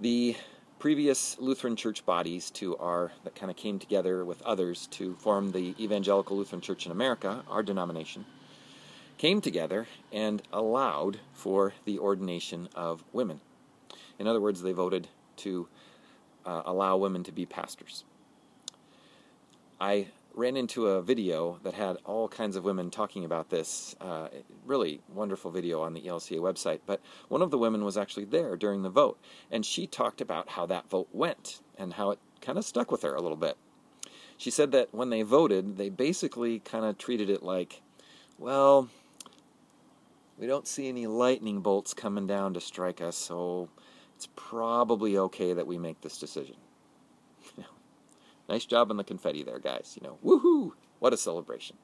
the 0.00 0.36
previous 0.78 1.38
Lutheran 1.38 1.76
church 1.76 2.04
bodies 2.04 2.50
to 2.50 2.76
our 2.76 3.12
that 3.24 3.34
kind 3.34 3.50
of 3.50 3.56
came 3.56 3.78
together 3.78 4.24
with 4.24 4.42
others 4.42 4.86
to 4.88 5.14
form 5.14 5.52
the 5.52 5.74
Evangelical 5.82 6.36
Lutheran 6.36 6.60
Church 6.60 6.84
in 6.84 6.92
America, 6.92 7.42
our 7.48 7.62
denomination, 7.62 8.26
came 9.24 9.40
together 9.40 9.86
and 10.12 10.42
allowed 10.52 11.18
for 11.32 11.72
the 11.86 11.98
ordination 11.98 12.68
of 12.74 13.02
women. 13.10 13.40
In 14.18 14.26
other 14.26 14.38
words, 14.38 14.60
they 14.60 14.72
voted 14.72 15.08
to 15.36 15.66
uh, 16.44 16.60
allow 16.66 16.98
women 16.98 17.24
to 17.24 17.32
be 17.32 17.46
pastors. 17.46 18.04
I 19.80 20.08
ran 20.34 20.58
into 20.58 20.88
a 20.88 21.00
video 21.00 21.58
that 21.62 21.72
had 21.72 21.96
all 22.04 22.28
kinds 22.28 22.54
of 22.54 22.64
women 22.64 22.90
talking 22.90 23.24
about 23.24 23.48
this. 23.48 23.96
Uh, 23.98 24.28
really 24.66 25.00
wonderful 25.08 25.50
video 25.50 25.80
on 25.80 25.94
the 25.94 26.02
ELCA 26.02 26.38
website. 26.38 26.80
But 26.84 27.00
one 27.28 27.40
of 27.40 27.50
the 27.50 27.56
women 27.56 27.82
was 27.82 27.96
actually 27.96 28.26
there 28.26 28.56
during 28.56 28.82
the 28.82 28.90
vote, 28.90 29.18
and 29.50 29.64
she 29.64 29.86
talked 29.86 30.20
about 30.20 30.50
how 30.50 30.66
that 30.66 30.90
vote 30.90 31.08
went 31.12 31.60
and 31.78 31.94
how 31.94 32.10
it 32.10 32.18
kind 32.42 32.58
of 32.58 32.64
stuck 32.66 32.90
with 32.90 33.00
her 33.00 33.14
a 33.14 33.22
little 33.22 33.38
bit. 33.38 33.56
She 34.36 34.50
said 34.50 34.70
that 34.72 34.92
when 34.92 35.08
they 35.08 35.22
voted, 35.22 35.78
they 35.78 35.88
basically 35.88 36.58
kind 36.58 36.84
of 36.84 36.98
treated 36.98 37.30
it 37.30 37.42
like, 37.42 37.80
well, 38.38 38.90
we 40.44 40.48
don't 40.48 40.68
see 40.68 40.90
any 40.90 41.06
lightning 41.06 41.62
bolts 41.62 41.94
coming 41.94 42.26
down 42.26 42.52
to 42.52 42.60
strike 42.60 43.00
us, 43.00 43.16
so 43.16 43.70
it's 44.14 44.28
probably 44.36 45.16
okay 45.16 45.54
that 45.54 45.66
we 45.66 45.78
make 45.78 46.02
this 46.02 46.18
decision. 46.18 46.56
nice 48.50 48.66
job 48.66 48.90
on 48.90 48.98
the 48.98 49.04
confetti 49.04 49.42
there, 49.42 49.58
guys. 49.58 49.96
You 49.98 50.06
know, 50.06 50.18
woohoo! 50.22 50.72
What 50.98 51.14
a 51.14 51.16
celebration. 51.16 51.78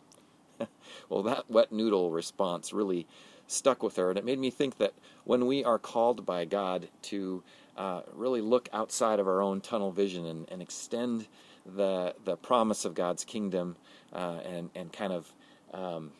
well, 1.09 1.23
that 1.23 1.51
wet 1.51 1.73
noodle 1.73 2.11
response 2.11 2.71
really 2.75 3.07
stuck 3.47 3.83
with 3.83 3.97
her, 3.97 4.11
and 4.11 4.19
it 4.19 4.27
made 4.27 4.39
me 4.39 4.51
think 4.51 4.77
that 4.77 4.93
when 5.25 5.47
we 5.47 5.65
are 5.65 5.79
called 5.79 6.27
by 6.27 6.45
God 6.45 6.91
to 7.05 7.43
uh, 7.79 8.03
really 8.13 8.43
look 8.43 8.69
outside 8.75 9.21
of 9.21 9.27
our 9.27 9.41
own 9.41 9.63
tunnel 9.63 9.91
vision 9.91 10.27
and, 10.27 10.47
and 10.51 10.61
extend 10.61 11.29
the 11.65 12.15
the 12.27 12.37
promise 12.37 12.85
of 12.85 12.93
God's 12.93 13.25
kingdom 13.25 13.77
uh, 14.13 14.41
and 14.45 14.69
and 14.75 14.93
kind 14.93 15.15
of 15.15 15.33
um, 15.73 16.13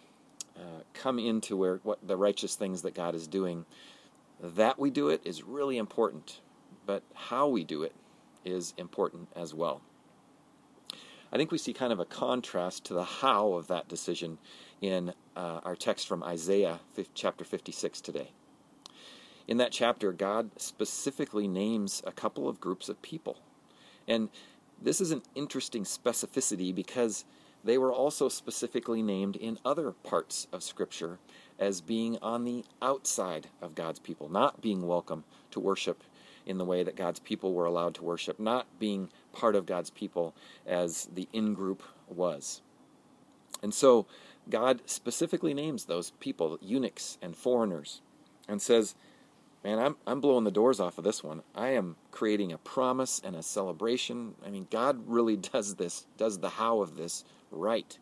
uh, 0.61 0.83
come 0.93 1.19
into 1.19 1.57
where 1.57 1.81
what 1.83 2.07
the 2.07 2.17
righteous 2.17 2.55
things 2.55 2.83
that 2.83 2.95
God 2.95 3.15
is 3.15 3.27
doing, 3.27 3.65
that 4.43 4.79
we 4.79 4.91
do 4.91 5.09
it 5.09 5.23
is 5.25 5.43
really 5.43 5.79
important, 5.79 6.41
but 6.85 7.03
how 7.15 7.49
we 7.49 7.65
do 7.65 7.83
it 7.83 7.95
is 8.45 8.75
important 8.77 9.29
as 9.35 9.55
well. 9.55 9.81
I 11.33 11.37
think 11.37 11.51
we 11.51 11.59
see 11.59 11.73
kind 11.73 11.93
of 11.93 12.01
a 12.01 12.05
contrast 12.05 12.85
to 12.85 12.95
the 12.95 13.05
how 13.05 13.53
of 13.53 13.69
that 13.69 13.89
decision 13.89 14.39
in 14.81 15.15
uh, 15.37 15.61
our 15.65 15.77
text 15.77 16.09
from 16.09 16.23
Isaiah 16.23 16.81
chapter 17.15 17.45
56 17.45 18.01
today. 18.01 18.33
In 19.47 19.57
that 19.57 19.73
chapter, 19.73 20.13
God 20.13 20.51
specifically 20.61 21.49
names 21.49 22.03
a 22.07 22.13
couple 22.13 22.49
of 22.49 22.61
groups 22.61 22.89
of 22.89 23.01
people. 23.03 23.39
And 24.07 24.29
this 24.81 25.01
is 25.01 25.11
an 25.11 25.23
interesting 25.35 25.85
specificity 25.85 26.75
because 26.75 27.25
they 27.65 27.79
were 27.79 27.93
also 27.93 28.29
specifically 28.29 29.03
named 29.03 29.37
in 29.37 29.59
other 29.65 29.93
parts 29.93 30.47
of 30.53 30.63
Scripture 30.63 31.19
as 31.59 31.81
being 31.81 32.17
on 32.23 32.45
the 32.45 32.65
outside 32.81 33.49
of 33.61 33.75
God's 33.75 33.99
people, 33.99 34.29
not 34.29 34.63
being 34.63 34.87
welcome 34.87 35.25
to 35.51 35.61
worship 35.61 36.03
in 36.47 36.59
the 36.59 36.65
way 36.65 36.83
that 36.83 36.97
God's 36.97 37.21
people 37.21 37.53
were 37.53 37.67
allowed 37.67 37.95
to 37.97 38.05
worship, 38.05 38.41
not 38.41 38.67
being 38.79 39.11
part 39.33 39.55
of 39.55 39.67
God's 39.67 39.91
people 39.91 40.35
as 40.67 41.09
the 41.15 41.29
in 41.33 41.53
group 41.53 41.83
was. 42.09 42.63
And 43.63 43.75
so 43.75 44.07
God 44.49 44.81
specifically 44.87 45.53
names 45.53 45.85
those 45.85 46.13
people, 46.13 46.59
eunuchs 46.63 47.19
and 47.21 47.37
foreigners, 47.37 48.01
and 48.49 48.61
says, 48.61 48.95
Man, 49.63 49.79
I'm, 49.79 49.97
I'm 50.07 50.23
blowing 50.23 50.45
the 50.45 50.51
doors 50.51 50.81
off 50.81 50.97
of 50.97 51.05
this 51.05 51.23
one. 51.23 51.43
I 51.55 51.69
am 51.69 51.97
creating 52.13 52.51
a 52.51 52.57
promise 52.57 53.21
and 53.23 53.37
a 53.37 53.43
celebration. 53.43 54.35
I 54.45 54.49
mean, 54.49 54.67
God 54.71 55.03
really 55.07 55.37
does 55.53 55.75
this, 55.75 56.07
does 56.17 56.39
the 56.39 56.49
how 56.49 56.81
of 56.81 56.97
this 56.97 57.25
right. 57.51 57.99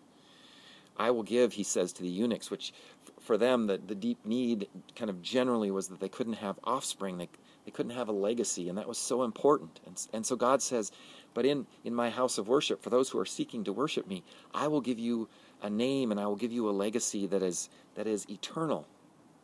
I 0.97 1.11
will 1.11 1.23
give, 1.23 1.53
he 1.53 1.63
says 1.63 1.93
to 1.95 2.03
the 2.03 2.09
eunuchs, 2.09 2.51
which 2.51 2.73
for 3.21 3.37
them, 3.37 3.67
the, 3.67 3.79
the 3.79 3.95
deep 3.95 4.25
need 4.25 4.69
kind 4.97 5.11
of 5.11 5.23
generally 5.23 5.71
was 5.71 5.89
that 5.89 6.01
they 6.01 6.09
couldn't 6.09 6.35
have 6.35 6.59
offspring. 6.65 7.19
They, 7.19 7.29
they 7.65 7.71
couldn't 7.71 7.93
have 7.93 8.09
a 8.09 8.13
legacy, 8.13 8.69
and 8.69 8.79
that 8.79 8.89
was 8.89 8.99
so 8.99 9.23
important. 9.23 9.81
And, 9.87 10.07
and 10.13 10.27
so 10.27 10.35
God 10.35 10.63
says, 10.63 10.91
But 11.35 11.47
in, 11.47 11.67
in 11.85 11.95
my 11.95 12.11
house 12.11 12.39
of 12.39 12.49
worship, 12.49 12.83
for 12.83 12.91
those 12.91 13.11
who 13.11 13.19
are 13.19 13.27
seeking 13.27 13.65
to 13.65 13.73
worship 13.73 14.09
me, 14.09 14.25
I 14.55 14.67
will 14.69 14.81
give 14.81 14.99
you 14.99 15.29
a 15.63 15.71
name 15.71 16.11
and 16.11 16.21
I 16.21 16.27
will 16.27 16.37
give 16.37 16.53
you 16.53 16.69
a 16.69 16.73
legacy 16.73 17.27
that 17.27 17.43
is, 17.43 17.69
that 17.95 18.07
is 18.07 18.29
eternal. 18.29 18.87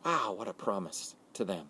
Wow, 0.05 0.33
what 0.37 0.47
a 0.47 0.53
promise 0.53 1.15
to 1.33 1.45
them. 1.45 1.67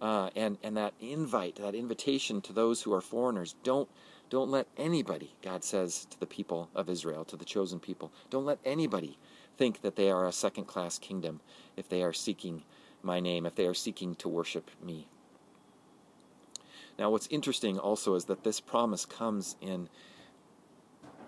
Uh, 0.00 0.30
and, 0.34 0.56
and 0.62 0.76
that 0.76 0.94
invite, 1.00 1.56
that 1.56 1.74
invitation 1.74 2.40
to 2.42 2.52
those 2.52 2.82
who 2.82 2.92
are 2.92 3.00
foreigners, 3.00 3.54
don't, 3.62 3.88
don't 4.30 4.50
let 4.50 4.68
anybody, 4.76 5.34
God 5.42 5.64
says 5.64 6.06
to 6.10 6.18
the 6.18 6.26
people 6.26 6.70
of 6.74 6.88
Israel, 6.88 7.24
to 7.26 7.36
the 7.36 7.44
chosen 7.44 7.80
people, 7.80 8.12
don't 8.30 8.46
let 8.46 8.60
anybody 8.64 9.18
think 9.58 9.82
that 9.82 9.96
they 9.96 10.10
are 10.10 10.26
a 10.26 10.32
second 10.32 10.64
class 10.64 10.98
kingdom 10.98 11.40
if 11.76 11.88
they 11.88 12.02
are 12.02 12.12
seeking 12.12 12.62
my 13.02 13.18
name, 13.18 13.44
if 13.44 13.56
they 13.56 13.66
are 13.66 13.74
seeking 13.74 14.14
to 14.14 14.28
worship 14.28 14.70
me. 14.82 15.08
Now, 16.96 17.10
what's 17.10 17.26
interesting 17.28 17.78
also 17.78 18.14
is 18.14 18.26
that 18.26 18.44
this 18.44 18.60
promise 18.60 19.04
comes 19.04 19.56
in, 19.60 19.88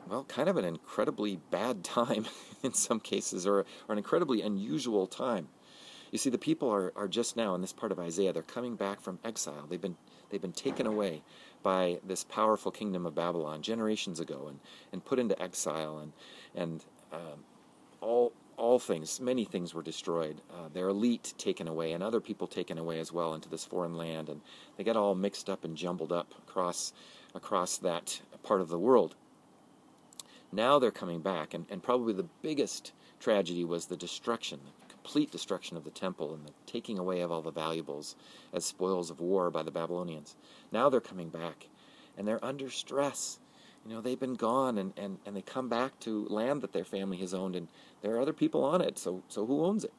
well, 0.08 0.24
kind 0.24 0.48
of 0.48 0.56
an 0.56 0.64
incredibly 0.64 1.40
bad 1.50 1.82
time 1.84 2.26
in 2.62 2.72
some 2.72 3.00
cases, 3.00 3.46
or, 3.46 3.60
or 3.60 3.66
an 3.88 3.98
incredibly 3.98 4.42
unusual 4.42 5.08
time. 5.08 5.48
You 6.12 6.18
see, 6.18 6.30
the 6.30 6.38
people 6.38 6.70
are, 6.70 6.92
are 6.94 7.08
just 7.08 7.36
now 7.36 7.54
in 7.54 7.62
this 7.62 7.72
part 7.72 7.90
of 7.90 7.98
Isaiah, 7.98 8.32
they're 8.32 8.42
coming 8.42 8.76
back 8.76 9.00
from 9.00 9.18
exile. 9.24 9.66
They've 9.68 9.80
been, 9.80 9.96
they've 10.30 10.42
been 10.42 10.52
taken 10.52 10.86
away 10.86 11.22
by 11.62 11.98
this 12.04 12.24
powerful 12.24 12.70
kingdom 12.70 13.06
of 13.06 13.14
Babylon 13.14 13.62
generations 13.62 14.20
ago 14.20 14.46
and, 14.48 14.60
and 14.92 15.04
put 15.04 15.18
into 15.18 15.40
exile, 15.40 15.98
and, 15.98 16.12
and 16.54 16.84
um, 17.12 17.44
all, 18.00 18.32
all 18.56 18.78
things, 18.78 19.20
many 19.20 19.44
things 19.44 19.74
were 19.74 19.82
destroyed. 19.82 20.40
Uh, 20.50 20.68
their 20.72 20.88
elite 20.88 21.34
taken 21.38 21.68
away, 21.68 21.92
and 21.92 22.02
other 22.02 22.20
people 22.20 22.46
taken 22.46 22.78
away 22.78 22.98
as 22.98 23.12
well 23.12 23.34
into 23.34 23.48
this 23.48 23.64
foreign 23.64 23.96
land, 23.96 24.28
and 24.28 24.40
they 24.76 24.84
got 24.84 24.96
all 24.96 25.14
mixed 25.14 25.48
up 25.48 25.64
and 25.64 25.76
jumbled 25.76 26.12
up 26.12 26.34
across 26.46 26.92
across 27.34 27.78
that 27.78 28.20
part 28.42 28.60
of 28.60 28.68
the 28.68 28.78
world. 28.78 29.14
Now 30.52 30.78
they're 30.78 30.90
coming 30.90 31.20
back, 31.20 31.54
and, 31.54 31.64
and 31.70 31.82
probably 31.82 32.12
the 32.12 32.28
biggest 32.42 32.92
tragedy 33.20 33.64
was 33.64 33.86
the 33.86 33.96
destruction, 33.96 34.60
complete 35.02 35.32
destruction 35.32 35.76
of 35.76 35.84
the 35.84 35.90
temple, 35.90 36.32
and 36.32 36.46
the 36.46 36.52
taking 36.64 36.98
away 36.98 37.20
of 37.20 37.32
all 37.32 37.42
the 37.42 37.50
valuables 37.50 38.14
as 38.52 38.64
spoils 38.64 39.10
of 39.10 39.20
war 39.20 39.50
by 39.50 39.62
the 39.62 39.70
Babylonians. 39.70 40.36
Now 40.70 40.88
they're 40.88 41.00
coming 41.00 41.28
back, 41.28 41.66
and 42.16 42.26
they're 42.26 42.44
under 42.44 42.70
stress. 42.70 43.38
You 43.84 43.94
know 43.94 44.00
they've 44.00 44.20
been 44.20 44.36
gone 44.36 44.78
and, 44.78 44.92
and, 44.96 45.18
and 45.26 45.34
they 45.34 45.42
come 45.42 45.68
back 45.68 45.98
to 46.00 46.24
land 46.28 46.60
that 46.60 46.72
their 46.72 46.84
family 46.84 47.16
has 47.16 47.34
owned 47.34 47.56
and 47.56 47.66
there 48.00 48.14
are 48.14 48.20
other 48.20 48.32
people 48.32 48.62
on 48.62 48.80
it 48.80 48.96
so 48.96 49.24
so 49.26 49.44
who 49.44 49.64
owns 49.64 49.82
it? 49.82 49.92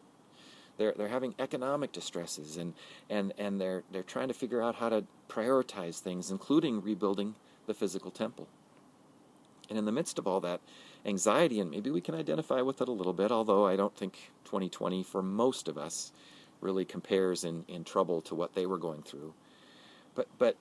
They're 0.78 0.94
they're 0.94 1.10
having 1.10 1.36
economic 1.38 1.92
distresses 1.92 2.56
and 2.56 2.76
and 3.10 3.34
and 3.38 3.60
they're 3.60 3.84
they're 3.92 4.02
trying 4.02 4.30
to 4.30 4.34
figure 4.34 4.62
out 4.62 4.76
how 4.76 4.88
to 4.88 5.04
prioritize 5.28 6.00
things 6.00 6.32
including 6.32 6.82
rebuilding 6.82 7.36
the 7.68 7.74
physical 7.74 8.10
temple. 8.10 8.48
And 9.70 9.78
in 9.78 9.84
the 9.84 9.92
midst 9.92 10.18
of 10.18 10.28
all 10.28 10.39
that 10.39 10.62
anxiety 11.06 11.60
and 11.60 11.70
maybe 11.70 11.89
we 11.89 12.02
can 12.02 12.16
identify 12.16 12.62
with 12.62 12.82
it 12.82 12.88
a 12.88 12.92
little 12.92 13.13
bit 13.13 13.32
although 13.32 13.66
I 13.66 13.76
don't 13.76 13.96
think 13.96 14.32
2020 14.46 15.04
for 15.04 15.22
most 15.22 15.68
of 15.68 15.78
us 15.78 16.12
really 16.62 16.86
compares 16.86 17.44
in 17.44 17.66
in 17.68 17.84
trouble 17.84 18.22
to 18.22 18.36
what 18.36 18.56
they 18.56 18.66
were 18.66 18.78
going 18.78 19.04
through. 19.04 19.34
But 20.16 20.28
but 20.38 20.56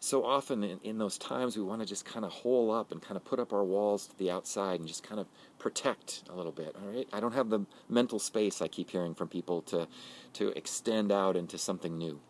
so 0.00 0.24
often 0.24 0.62
in, 0.62 0.78
in 0.84 0.98
those 0.98 1.18
times 1.18 1.56
we 1.56 1.62
want 1.64 1.80
to 1.80 1.86
just 1.86 2.04
kind 2.04 2.24
of 2.24 2.30
hole 2.30 2.70
up 2.70 2.92
and 2.92 3.02
kind 3.02 3.16
of 3.16 3.24
put 3.24 3.40
up 3.40 3.52
our 3.52 3.64
walls 3.64 4.06
to 4.06 4.16
the 4.16 4.30
outside 4.30 4.78
and 4.78 4.88
just 4.88 5.02
kind 5.02 5.20
of 5.20 5.26
protect 5.58 6.22
a 6.30 6.36
little 6.36 6.52
bit 6.52 6.76
all 6.80 6.92
right? 6.92 7.08
I 7.12 7.18
don't 7.18 7.34
have 7.34 7.50
the 7.50 7.66
mental 7.88 8.20
space 8.20 8.62
i 8.62 8.68
keep 8.68 8.90
hearing 8.90 9.14
from 9.14 9.28
people 9.28 9.62
to 9.62 9.88
to 10.34 10.48
extend 10.56 11.10
out 11.10 11.36
into 11.36 11.58
something 11.58 11.98
new. 11.98 12.20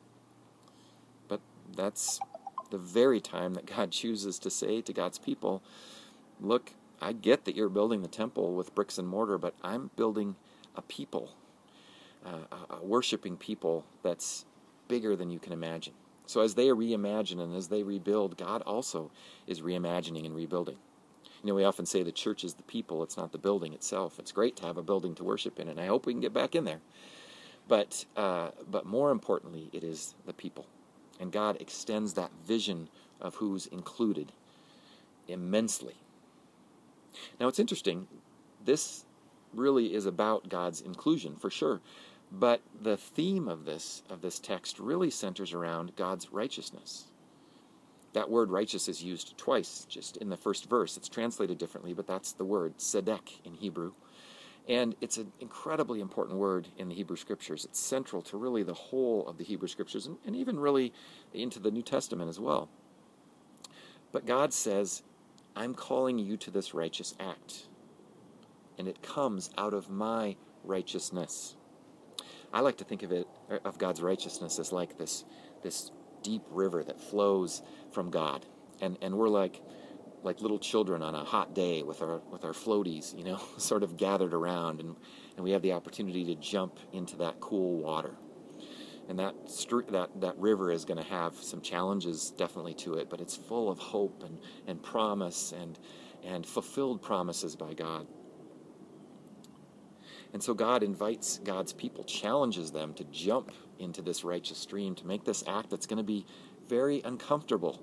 But 1.28 1.40
that's 1.76 2.18
the 2.70 2.78
very 2.78 3.20
time 3.20 3.54
that 3.54 3.66
god 3.66 3.90
chooses 4.00 4.38
to 4.38 4.50
say 4.50 4.80
to 4.80 4.92
god's 4.92 5.18
people 5.18 5.62
look 6.40 6.72
i 7.00 7.12
get 7.12 7.44
that 7.44 7.54
you're 7.56 7.68
building 7.68 8.02
the 8.02 8.08
temple 8.08 8.54
with 8.54 8.74
bricks 8.74 8.98
and 8.98 9.08
mortar 9.08 9.38
but 9.38 9.54
i'm 9.62 9.90
building 9.96 10.36
a 10.76 10.82
people 10.82 11.30
uh, 12.26 12.56
a, 12.70 12.84
worshiping 12.84 13.36
people 13.36 13.84
that's 14.02 14.44
bigger 14.88 15.14
than 15.14 15.30
you 15.30 15.38
can 15.38 15.52
imagine 15.52 15.94
so 16.28 16.42
as 16.42 16.54
they 16.54 16.66
reimagine 16.66 17.40
and 17.40 17.56
as 17.56 17.68
they 17.68 17.82
rebuild, 17.82 18.36
God 18.36 18.60
also 18.62 19.10
is 19.46 19.62
reimagining 19.62 20.26
and 20.26 20.36
rebuilding. 20.36 20.76
You 21.42 21.48
know, 21.48 21.54
we 21.54 21.64
often 21.64 21.86
say 21.86 22.02
the 22.02 22.12
church 22.12 22.44
is 22.44 22.54
the 22.54 22.62
people, 22.64 23.02
it's 23.02 23.16
not 23.16 23.32
the 23.32 23.38
building 23.38 23.72
itself. 23.72 24.18
It's 24.18 24.30
great 24.30 24.54
to 24.56 24.66
have 24.66 24.76
a 24.76 24.82
building 24.82 25.14
to 25.14 25.24
worship 25.24 25.58
in, 25.58 25.68
and 25.68 25.80
I 25.80 25.86
hope 25.86 26.04
we 26.04 26.12
can 26.12 26.20
get 26.20 26.34
back 26.34 26.54
in 26.54 26.64
there. 26.64 26.80
But, 27.66 28.04
uh, 28.14 28.50
but 28.70 28.84
more 28.84 29.10
importantly, 29.10 29.70
it 29.72 29.82
is 29.82 30.14
the 30.26 30.34
people. 30.34 30.66
And 31.18 31.32
God 31.32 31.56
extends 31.62 32.12
that 32.14 32.30
vision 32.46 32.90
of 33.22 33.36
who's 33.36 33.66
included 33.66 34.30
immensely. 35.28 35.96
Now, 37.40 37.48
it's 37.48 37.58
interesting. 37.58 38.06
This 38.64 39.04
really 39.54 39.94
is 39.94 40.06
about 40.06 40.48
God's 40.48 40.80
inclusion, 40.80 41.36
for 41.36 41.50
sure. 41.50 41.80
But 42.30 42.60
the 42.78 42.96
theme 42.96 43.48
of 43.48 43.64
this 43.64 44.02
of 44.10 44.20
this 44.20 44.38
text 44.38 44.78
really 44.78 45.10
centers 45.10 45.54
around 45.54 45.96
God's 45.96 46.30
righteousness. 46.30 47.06
That 48.12 48.30
word 48.30 48.50
righteous 48.50 48.88
is 48.88 49.02
used 49.02 49.36
twice 49.38 49.86
just 49.88 50.16
in 50.18 50.28
the 50.28 50.36
first 50.36 50.68
verse. 50.68 50.96
It's 50.96 51.08
translated 51.08 51.58
differently, 51.58 51.94
but 51.94 52.06
that's 52.06 52.32
the 52.32 52.44
word 52.44 52.76
tzedek 52.78 53.40
in 53.44 53.54
Hebrew. 53.54 53.92
And 54.68 54.94
it's 55.00 55.16
an 55.16 55.32
incredibly 55.40 56.00
important 56.00 56.38
word 56.38 56.68
in 56.76 56.88
the 56.88 56.94
Hebrew 56.94 57.16
Scriptures. 57.16 57.64
It's 57.64 57.80
central 57.80 58.20
to 58.22 58.36
really 58.36 58.62
the 58.62 58.74
whole 58.74 59.26
of 59.26 59.38
the 59.38 59.44
Hebrew 59.44 59.68
Scriptures 59.68 60.06
and, 60.06 60.18
and 60.26 60.36
even 60.36 60.60
really 60.60 60.92
into 61.32 61.58
the 61.58 61.70
New 61.70 61.82
Testament 61.82 62.28
as 62.28 62.38
well. 62.38 62.68
But 64.12 64.26
God 64.26 64.52
says, 64.52 65.02
I'm 65.58 65.74
calling 65.74 66.20
you 66.20 66.36
to 66.36 66.52
this 66.52 66.72
righteous 66.72 67.16
act. 67.18 67.66
And 68.78 68.86
it 68.86 69.02
comes 69.02 69.50
out 69.58 69.74
of 69.74 69.90
my 69.90 70.36
righteousness. 70.62 71.56
I 72.52 72.60
like 72.60 72.76
to 72.76 72.84
think 72.84 73.02
of 73.02 73.10
it 73.10 73.26
of 73.64 73.76
God's 73.76 74.00
righteousness 74.00 74.60
as 74.60 74.70
like 74.72 74.96
this 74.96 75.24
this 75.64 75.90
deep 76.22 76.42
river 76.50 76.84
that 76.84 77.00
flows 77.00 77.60
from 77.90 78.10
God, 78.10 78.46
and 78.80 78.96
and 79.02 79.18
we're 79.18 79.28
like 79.28 79.60
like 80.22 80.40
little 80.40 80.58
children 80.60 81.02
on 81.02 81.14
a 81.14 81.24
hot 81.24 81.54
day 81.54 81.82
with 81.82 82.02
our 82.02 82.20
with 82.30 82.44
our 82.44 82.52
floaties, 82.52 83.16
you 83.18 83.24
know, 83.24 83.40
sort 83.58 83.82
of 83.82 83.96
gathered 83.96 84.32
around, 84.32 84.78
and 84.80 84.94
and 85.36 85.44
we 85.44 85.50
have 85.50 85.62
the 85.62 85.72
opportunity 85.72 86.24
to 86.26 86.36
jump 86.36 86.78
into 86.92 87.16
that 87.16 87.40
cool 87.40 87.82
water. 87.82 88.14
And 89.08 89.18
that 89.18 89.34
that 89.90 90.20
that 90.20 90.38
river 90.38 90.70
is 90.70 90.84
going 90.84 91.02
to 91.02 91.10
have 91.10 91.34
some 91.34 91.62
challenges 91.62 92.30
definitely 92.30 92.74
to 92.74 92.94
it, 92.94 93.08
but 93.08 93.20
it's 93.20 93.36
full 93.36 93.70
of 93.70 93.78
hope 93.78 94.22
and 94.22 94.38
and 94.66 94.82
promise 94.82 95.52
and 95.52 95.78
and 96.24 96.46
fulfilled 96.46 97.00
promises 97.00 97.56
by 97.56 97.74
God. 97.74 98.06
And 100.32 100.42
so 100.42 100.52
God 100.52 100.82
invites 100.82 101.38
God's 101.38 101.72
people, 101.72 102.04
challenges 102.04 102.70
them 102.70 102.92
to 102.94 103.04
jump 103.04 103.50
into 103.78 104.02
this 104.02 104.24
righteous 104.24 104.58
stream, 104.58 104.94
to 104.96 105.06
make 105.06 105.24
this 105.24 105.42
act 105.46 105.70
that's 105.70 105.86
going 105.86 105.98
to 105.98 106.02
be 106.02 106.26
very 106.68 107.00
uncomfortable 107.04 107.82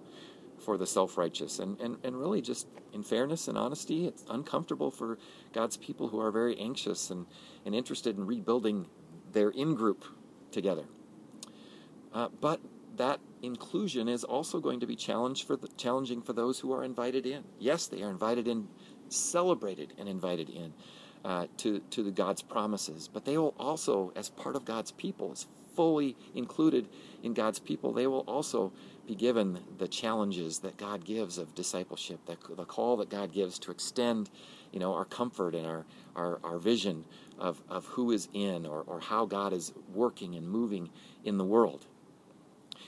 for 0.64 0.78
the 0.78 0.86
self 0.86 1.18
righteous. 1.18 1.60
And, 1.60 1.80
and, 1.82 1.98
and 2.04 2.18
really, 2.18 2.42
just 2.42 2.68
in 2.94 3.04
fairness 3.04 3.48
and 3.48 3.58
honesty, 3.58 4.06
it's 4.08 4.24
uncomfortable 4.30 4.92
for 4.92 5.18
God's 5.54 5.78
people 5.78 6.10
who 6.10 6.20
are 6.20 6.32
very 6.32 6.58
anxious 6.60 7.10
and, 7.10 7.26
and 7.66 7.74
interested 7.74 8.18
in 8.18 8.26
rebuilding 8.26 8.88
their 9.32 9.50
in 9.50 9.76
group 9.76 10.06
together. 10.52 10.86
Uh, 12.16 12.30
but 12.40 12.62
that 12.96 13.20
inclusion 13.42 14.08
is 14.08 14.24
also 14.24 14.62
going 14.62 14.80
to 14.80 14.88
be 14.88 14.96
challenged 14.96 15.46
for 15.46 15.58
the, 15.58 15.68
challenging 15.76 16.22
for 16.22 16.32
those 16.32 16.60
who 16.62 16.72
are 16.72 16.82
invited 16.82 17.26
in. 17.26 17.44
Yes, 17.60 17.88
they 17.88 18.02
are 18.04 18.10
invited 18.10 18.48
in, 18.48 18.70
celebrated 19.10 19.94
and 20.00 20.08
invited 20.08 20.50
in 20.50 20.74
uh, 21.26 21.48
to, 21.58 21.80
to 21.92 22.04
the 22.04 22.12
God's 22.12 22.42
promises, 22.42 23.10
but 23.12 23.26
they 23.26 23.38
will 23.38 23.54
also, 23.60 24.14
as 24.16 24.30
part 24.30 24.56
of 24.56 24.64
God's 24.64 24.92
people, 24.92 25.34
as 25.34 25.46
fully 25.76 26.16
included 26.34 26.88
in 27.22 27.34
God's 27.34 27.60
people, 27.60 27.92
they 27.92 28.08
will 28.08 28.22
also 28.22 28.72
be 29.06 29.16
given 29.16 29.60
the 29.78 29.88
challenges 29.88 30.60
that 30.60 30.78
God 30.78 31.04
gives 31.04 31.38
of 31.38 31.54
discipleship, 31.54 32.20
the, 32.26 32.38
the 32.56 32.64
call 32.64 32.96
that 32.98 33.10
God 33.10 33.34
gives 33.34 33.60
to 33.60 33.72
extend, 33.72 34.30
you 34.72 34.80
know, 34.80 34.94
our 34.94 35.04
comfort 35.04 35.54
and 35.54 35.68
our, 35.68 35.86
our, 36.16 36.40
our 36.46 36.60
vision 36.60 37.04
of, 37.38 37.62
of 37.68 37.86
who 37.86 38.12
is 38.12 38.30
in 38.34 38.66
or, 38.66 38.84
or 38.88 39.02
how 39.02 39.26
God 39.26 39.52
is 39.52 39.74
working 39.94 40.36
and 40.36 40.48
moving 40.48 40.90
in 41.26 41.38
the 41.38 41.44
world. 41.44 41.86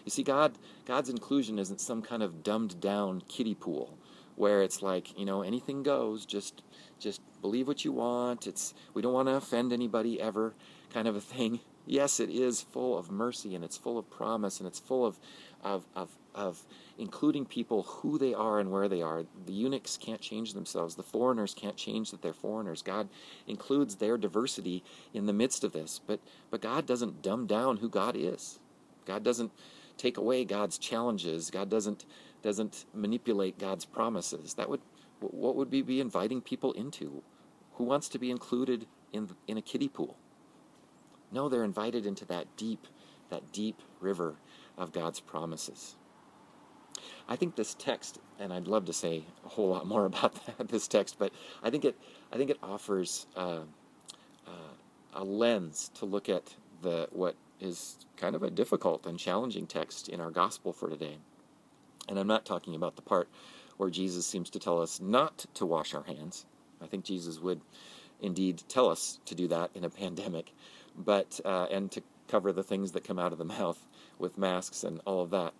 You 0.08 0.12
see, 0.12 0.24
God, 0.24 0.58
God's 0.86 1.10
inclusion 1.10 1.60
isn't 1.60 1.82
some 1.82 2.02
kind 2.02 2.24
of 2.24 2.42
dumbed 2.42 2.80
down 2.80 3.24
kiddie 3.28 3.56
pool 3.56 3.98
where 4.38 4.62
it's 4.62 4.82
like, 4.82 5.20
you 5.20 5.26
know, 5.26 5.42
anything 5.42 5.84
goes, 5.84 6.26
just 6.26 6.64
just 6.98 7.20
believe 7.42 7.68
what 7.68 7.84
you 7.84 7.92
want. 7.92 8.48
It's 8.48 8.74
we 8.94 9.02
don't 9.02 9.12
want 9.12 9.28
to 9.28 9.34
offend 9.36 9.74
anybody 9.74 10.22
ever 10.22 10.54
kind 10.94 11.10
of 11.10 11.18
a 11.18 11.22
thing. 11.22 11.60
Yes, 11.90 12.20
it 12.20 12.30
is 12.30 12.62
full 12.62 12.98
of 12.98 13.12
mercy 13.12 13.56
and 13.56 13.64
it's 13.64 13.78
full 13.78 13.98
of 13.98 14.10
promise 14.10 14.60
and 14.60 14.68
it's 14.68 14.80
full 14.80 15.06
of 15.06 15.20
of 15.62 15.86
of, 15.96 16.18
of 16.36 16.66
including 16.98 17.46
people 17.46 17.84
who 17.84 18.18
they 18.18 18.34
are 18.34 18.60
and 18.60 18.72
where 18.72 18.90
they 18.90 19.02
are. 19.02 19.24
The 19.46 19.54
eunuchs 19.54 19.98
can't 19.98 20.20
change 20.20 20.54
themselves. 20.54 20.96
The 20.96 21.04
foreigners 21.04 21.54
can't 21.54 21.78
change 21.78 22.12
that 22.12 22.22
they're 22.22 22.34
foreigners. 22.34 22.82
God 22.82 23.08
includes 23.46 23.96
their 23.96 24.18
diversity 24.18 24.84
in 25.14 25.28
the 25.28 25.34
midst 25.34 25.64
of 25.66 25.72
this. 25.74 26.00
But 26.06 26.20
but 26.50 26.62
God 26.62 26.86
doesn't 26.86 27.22
dumb 27.22 27.46
down 27.46 27.78
who 27.78 27.90
God 27.90 28.16
is. 28.18 28.60
God 29.06 29.24
doesn't 29.24 29.52
take 29.98 30.18
away 30.18 30.46
God's 30.46 30.78
challenges. 30.78 31.50
God 31.50 31.70
doesn't 31.70 32.06
doesn't 32.42 32.86
manipulate 32.94 33.58
God's 33.58 33.86
promises. 33.86 34.54
That 34.54 34.70
would 34.70 34.82
what 35.20 35.56
would 35.56 35.72
we 35.72 35.82
be 35.82 36.00
inviting 36.00 36.42
people 36.42 36.72
into? 36.74 37.24
Who 37.74 37.84
wants 37.84 38.10
to 38.10 38.20
be 38.20 38.32
included 38.32 38.88
in 39.12 39.30
in 39.48 39.58
a 39.58 39.62
kiddie 39.62 39.90
pool? 39.90 40.18
No, 41.32 41.50
they're 41.50 41.64
invited 41.64 42.06
into 42.06 42.26
that 42.26 42.56
deep 42.56 42.88
that 43.30 43.52
deep 43.52 43.82
river 44.00 44.36
of 44.78 44.92
God's 44.92 45.20
promises. 45.20 45.96
I 47.28 47.36
think 47.36 47.56
this 47.56 47.74
text, 47.74 48.20
and 48.40 48.54
I'd 48.54 48.68
love 48.68 48.86
to 48.86 48.94
say 48.94 49.24
a 49.46 49.50
whole 49.50 49.70
lot 49.70 49.86
more 49.86 50.06
about 50.12 50.34
that, 50.46 50.70
this 50.70 50.88
text, 50.88 51.18
but 51.20 51.34
I 51.64 51.70
think 51.70 51.86
it 51.86 51.98
I 52.32 52.38
think 52.38 52.50
it 52.50 52.58
offers 52.62 53.28
uh, 53.36 53.62
uh, 54.48 54.74
a 55.14 55.24
lens 55.24 55.92
to 55.96 56.06
look 56.06 56.30
at 56.30 56.56
the 56.82 57.08
what 57.12 57.36
is 57.60 57.98
kind 58.18 58.36
of 58.36 58.44
a 58.44 58.50
difficult 58.50 59.06
and 59.06 59.18
challenging 59.18 59.68
text 59.68 60.10
in 60.10 60.22
our 60.22 60.32
gospel 60.32 60.74
for 60.74 60.90
today. 60.90 61.18
And 62.10 62.18
I'm 62.18 62.28
not 62.28 62.46
talking 62.46 62.76
about 62.76 62.96
the 62.96 63.02
part 63.02 63.30
where 63.78 63.90
Jesus 63.90 64.26
seems 64.26 64.50
to 64.52 64.60
tell 64.60 64.82
us 64.82 65.00
not 65.00 65.46
to 65.56 65.66
wash 65.66 65.94
our 65.94 66.04
hands. 66.04 66.46
I 66.82 66.88
think 66.88 67.06
Jesus 67.06 67.40
would 67.40 67.62
indeed 68.22 68.64
tell 68.68 68.90
us 68.90 69.20
to 69.26 69.36
do 69.36 69.48
that 69.50 69.72
in 69.76 69.84
a 69.84 69.90
pandemic, 70.04 70.54
but 70.98 71.40
uh, 71.46 71.68
and 71.72 71.92
to 71.92 72.02
cover 72.28 72.52
the 72.52 72.64
things 72.64 72.92
that 72.92 73.04
come 73.04 73.20
out 73.20 73.32
of 73.32 73.38
the 73.38 73.46
mouth 73.60 73.86
with 74.20 74.38
masks 74.38 74.84
and 74.84 75.00
all 75.06 75.22
of 75.22 75.30
that. 75.32 75.54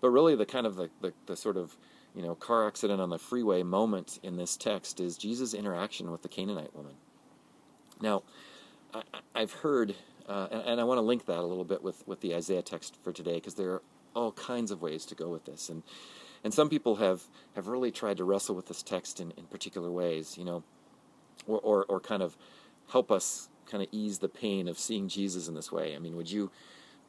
But 0.00 0.10
really, 0.10 0.36
the 0.36 0.46
kind 0.46 0.66
of 0.66 0.76
the, 0.76 0.90
the, 1.00 1.12
the 1.26 1.36
sort 1.36 1.56
of 1.56 1.76
you 2.14 2.22
know 2.22 2.34
car 2.34 2.66
accident 2.66 3.00
on 3.00 3.10
the 3.10 3.18
freeway 3.18 3.62
moment 3.62 4.18
in 4.22 4.36
this 4.36 4.56
text 4.56 5.00
is 5.00 5.16
Jesus' 5.16 5.54
interaction 5.54 6.10
with 6.10 6.22
the 6.22 6.28
Canaanite 6.28 6.74
woman. 6.74 6.94
Now, 8.00 8.22
I, 8.94 9.02
I've 9.34 9.52
heard 9.52 9.94
uh, 10.28 10.48
and, 10.50 10.62
and, 10.62 10.80
I 10.80 10.84
want 10.84 10.98
to 10.98 11.02
link 11.02 11.24
that 11.26 11.38
a 11.38 11.42
little 11.42 11.64
bit 11.64 11.82
with, 11.82 12.06
with 12.06 12.20
the 12.20 12.34
Isaiah 12.34 12.62
text 12.62 12.96
for 13.02 13.12
today 13.12 13.34
because 13.34 13.54
there 13.54 13.70
are 13.70 13.82
all 14.14 14.32
kinds 14.32 14.70
of 14.70 14.82
ways 14.82 15.06
to 15.06 15.14
go 15.14 15.28
with 15.28 15.46
this. 15.46 15.68
And, 15.68 15.82
and 16.44 16.52
some 16.52 16.68
people 16.68 16.96
have, 16.96 17.22
have 17.54 17.66
really 17.68 17.90
tried 17.90 18.18
to 18.18 18.24
wrestle 18.24 18.54
with 18.54 18.66
this 18.66 18.82
text 18.82 19.20
in, 19.20 19.32
in 19.36 19.44
particular 19.44 19.90
ways, 19.90 20.36
you 20.36 20.44
know, 20.44 20.62
or, 21.46 21.60
or, 21.60 21.84
or 21.86 22.00
kind 22.00 22.22
of 22.22 22.36
help 22.90 23.10
us 23.10 23.48
kind 23.66 23.82
of 23.82 23.88
ease 23.90 24.18
the 24.18 24.28
pain 24.28 24.68
of 24.68 24.78
seeing 24.78 25.08
Jesus 25.08 25.48
in 25.48 25.54
this 25.54 25.72
way. 25.72 25.94
I 25.94 25.98
mean, 25.98 26.16
would 26.16 26.30
you, 26.30 26.50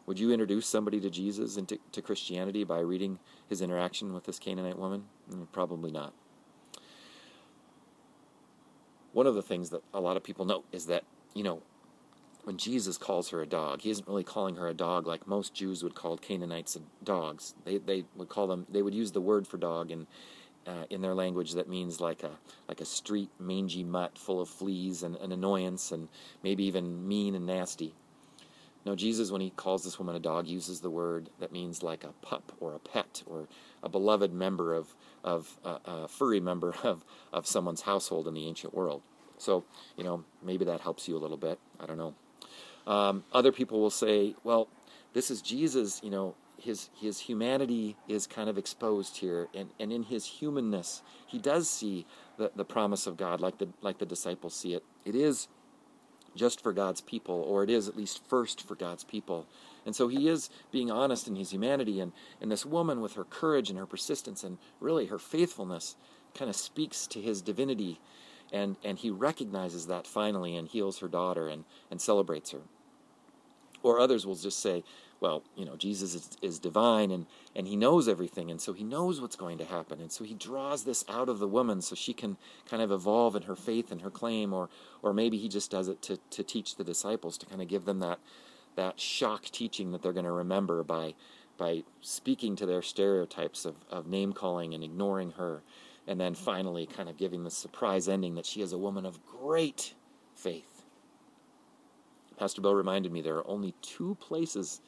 would 0.05 0.19
you 0.19 0.31
introduce 0.31 0.67
somebody 0.67 0.99
to 1.01 1.09
Jesus 1.09 1.57
and 1.57 1.67
to, 1.69 1.77
to 1.91 2.01
Christianity 2.01 2.63
by 2.63 2.79
reading 2.79 3.19
his 3.47 3.61
interaction 3.61 4.13
with 4.13 4.25
this 4.25 4.39
Canaanite 4.39 4.77
woman? 4.77 5.05
Mm, 5.31 5.47
probably 5.51 5.91
not. 5.91 6.13
One 9.11 9.27
of 9.27 9.35
the 9.35 9.41
things 9.41 9.71
that 9.71 9.81
a 9.93 9.99
lot 9.99 10.17
of 10.17 10.23
people 10.23 10.45
note 10.45 10.65
is 10.71 10.85
that, 10.85 11.03
you 11.33 11.43
know, 11.43 11.61
when 12.43 12.57
Jesus 12.57 12.97
calls 12.97 13.29
her 13.29 13.41
a 13.41 13.45
dog, 13.45 13.81
he 13.81 13.89
isn't 13.89 14.07
really 14.07 14.23
calling 14.23 14.55
her 14.55 14.67
a 14.67 14.73
dog 14.73 15.05
like 15.05 15.27
most 15.27 15.53
Jews 15.53 15.83
would 15.83 15.95
call 15.95 16.17
Canaanites 16.17 16.77
dogs. 17.03 17.53
They 17.65 17.77
they 17.77 18.05
would 18.15 18.29
call 18.29 18.47
them 18.47 18.65
they 18.69 18.81
would 18.81 18.95
use 18.95 19.11
the 19.11 19.21
word 19.21 19.47
for 19.47 19.57
dog 19.57 19.91
in 19.91 20.07
uh, 20.65 20.85
in 20.89 21.01
their 21.01 21.15
language 21.15 21.53
that 21.53 21.67
means 21.67 21.99
like 21.99 22.23
a 22.23 22.31
like 22.67 22.81
a 22.81 22.85
street 22.85 23.29
mangy 23.39 23.83
mutt 23.83 24.17
full 24.17 24.41
of 24.41 24.49
fleas 24.49 25.03
and 25.03 25.15
an 25.17 25.31
annoyance 25.31 25.91
and 25.91 26.07
maybe 26.43 26.63
even 26.65 27.07
mean 27.07 27.35
and 27.35 27.45
nasty. 27.45 27.93
No, 28.85 28.95
Jesus, 28.95 29.29
when 29.29 29.41
he 29.41 29.49
calls 29.49 29.83
this 29.83 29.99
woman 29.99 30.15
a 30.15 30.19
dog, 30.19 30.47
uses 30.47 30.79
the 30.79 30.89
word 30.89 31.29
that 31.39 31.51
means 31.51 31.83
like 31.83 32.03
a 32.03 32.13
pup 32.21 32.53
or 32.59 32.73
a 32.73 32.79
pet 32.79 33.23
or 33.25 33.47
a 33.83 33.89
beloved 33.89 34.33
member 34.33 34.73
of 34.73 34.95
of 35.23 35.59
uh, 35.65 35.79
a 35.85 36.07
furry 36.07 36.39
member 36.39 36.73
of 36.83 37.03
of 37.33 37.45
someone's 37.45 37.81
household 37.81 38.27
in 38.27 38.33
the 38.33 38.47
ancient 38.47 38.73
world. 38.73 39.01
So 39.37 39.65
you 39.97 40.03
know 40.03 40.23
maybe 40.41 40.65
that 40.65 40.81
helps 40.81 41.07
you 41.07 41.17
a 41.17 41.19
little 41.19 41.37
bit. 41.37 41.59
I 41.79 41.85
don't 41.85 41.97
know. 41.97 42.15
Um, 42.87 43.23
other 43.31 43.51
people 43.51 43.79
will 43.79 43.89
say, 43.89 44.35
well, 44.43 44.67
this 45.13 45.31
is 45.31 45.41
Jesus, 45.41 46.01
you 46.03 46.09
know, 46.09 46.35
his 46.57 46.89
his 46.93 47.19
humanity 47.19 47.95
is 48.07 48.27
kind 48.27 48.49
of 48.49 48.57
exposed 48.57 49.17
here, 49.17 49.47
and, 49.55 49.69
and 49.79 49.93
in 49.93 50.03
his 50.03 50.25
humanness, 50.25 51.01
he 51.25 51.39
does 51.39 51.69
see 51.69 52.05
the, 52.37 52.51
the 52.55 52.65
promise 52.65 53.07
of 53.07 53.15
God 53.17 53.39
like 53.39 53.57
the 53.57 53.69
like 53.81 53.97
the 53.97 54.05
disciples 54.05 54.55
see 54.55 54.73
it. 54.73 54.83
It 55.05 55.15
is 55.15 55.47
just 56.35 56.61
for 56.61 56.73
God's 56.73 57.01
people, 57.01 57.41
or 57.41 57.63
it 57.63 57.69
is 57.69 57.87
at 57.87 57.97
least 57.97 58.23
first 58.27 58.67
for 58.67 58.75
God's 58.75 59.03
people. 59.03 59.47
And 59.85 59.95
so 59.95 60.07
he 60.07 60.27
is 60.27 60.49
being 60.71 60.91
honest 60.91 61.27
in 61.27 61.35
his 61.35 61.51
humanity, 61.51 61.99
and, 61.99 62.11
and 62.41 62.51
this 62.51 62.65
woman 62.65 63.01
with 63.01 63.13
her 63.13 63.23
courage 63.23 63.69
and 63.69 63.79
her 63.79 63.85
persistence 63.85 64.43
and 64.43 64.57
really 64.79 65.07
her 65.07 65.17
faithfulness 65.17 65.95
kind 66.35 66.49
of 66.49 66.55
speaks 66.55 67.07
to 67.07 67.21
his 67.21 67.41
divinity, 67.41 67.99
and, 68.51 68.75
and 68.83 68.97
he 68.97 69.09
recognizes 69.09 69.87
that 69.87 70.07
finally 70.07 70.55
and 70.55 70.67
heals 70.67 70.99
her 70.99 71.07
daughter 71.07 71.47
and, 71.47 71.65
and 71.91 72.01
celebrates 72.01 72.51
her. 72.51 72.61
Or 73.81 73.99
others 73.99 74.25
will 74.25 74.35
just 74.35 74.59
say, 74.59 74.83
well, 75.19 75.43
you 75.55 75.65
know, 75.65 75.75
Jesus 75.75 76.15
is, 76.15 76.29
is, 76.41 76.59
divine 76.59 77.11
and, 77.11 77.25
and 77.55 77.67
he 77.67 77.75
knows 77.75 78.07
everything, 78.07 78.49
and 78.49 78.61
so 78.61 78.73
he 78.73 78.83
knows 78.83 79.19
what's 79.19 79.35
going 79.35 79.57
to 79.57 79.65
happen. 79.65 79.99
And 79.99 80.11
so 80.11 80.23
he 80.23 80.33
draws 80.33 80.83
this 80.83 81.03
out 81.09 81.29
of 81.29 81.39
the 81.39 81.47
woman 81.47 81.81
so 81.81 81.95
she 81.95 82.13
can 82.13 82.37
kind 82.69 82.81
of 82.81 82.91
evolve 82.91 83.35
in 83.35 83.43
her 83.43 83.55
faith 83.55 83.91
and 83.91 84.01
her 84.01 84.09
claim, 84.09 84.53
or 84.53 84.69
or 85.01 85.13
maybe 85.13 85.37
he 85.37 85.49
just 85.49 85.71
does 85.71 85.87
it 85.87 86.01
to, 86.03 86.19
to 86.29 86.43
teach 86.43 86.75
the 86.75 86.83
disciples, 86.83 87.37
to 87.37 87.45
kind 87.45 87.61
of 87.61 87.67
give 87.67 87.85
them 87.85 87.99
that 87.99 88.19
that 88.75 88.99
shock 88.99 89.45
teaching 89.45 89.91
that 89.91 90.01
they're 90.01 90.13
going 90.13 90.25
to 90.25 90.31
remember 90.31 90.83
by 90.83 91.13
by 91.57 91.83
speaking 91.99 92.55
to 92.55 92.65
their 92.65 92.81
stereotypes 92.81 93.65
of, 93.65 93.75
of 93.91 94.07
name 94.07 94.31
calling 94.31 94.73
and 94.73 94.83
ignoring 94.83 95.31
her, 95.31 95.61
and 96.09 96.19
then 96.19 96.33
finally 96.33 96.87
kind 96.87 97.07
of 97.07 97.17
giving 97.17 97.43
the 97.43 97.51
surprise 97.51 98.09
ending 98.09 98.33
that 98.33 98.45
she 98.45 98.61
is 98.61 98.73
a 98.73 98.77
woman 98.77 99.05
of 99.05 99.23
great 99.27 99.93
faith. 100.35 100.83
Pastor 102.35 102.61
Bill 102.61 102.73
reminded 102.73 103.11
me 103.11 103.21
there 103.21 103.35
are 103.35 103.47
only 103.47 103.75
two 103.83 104.17
places 104.19 104.81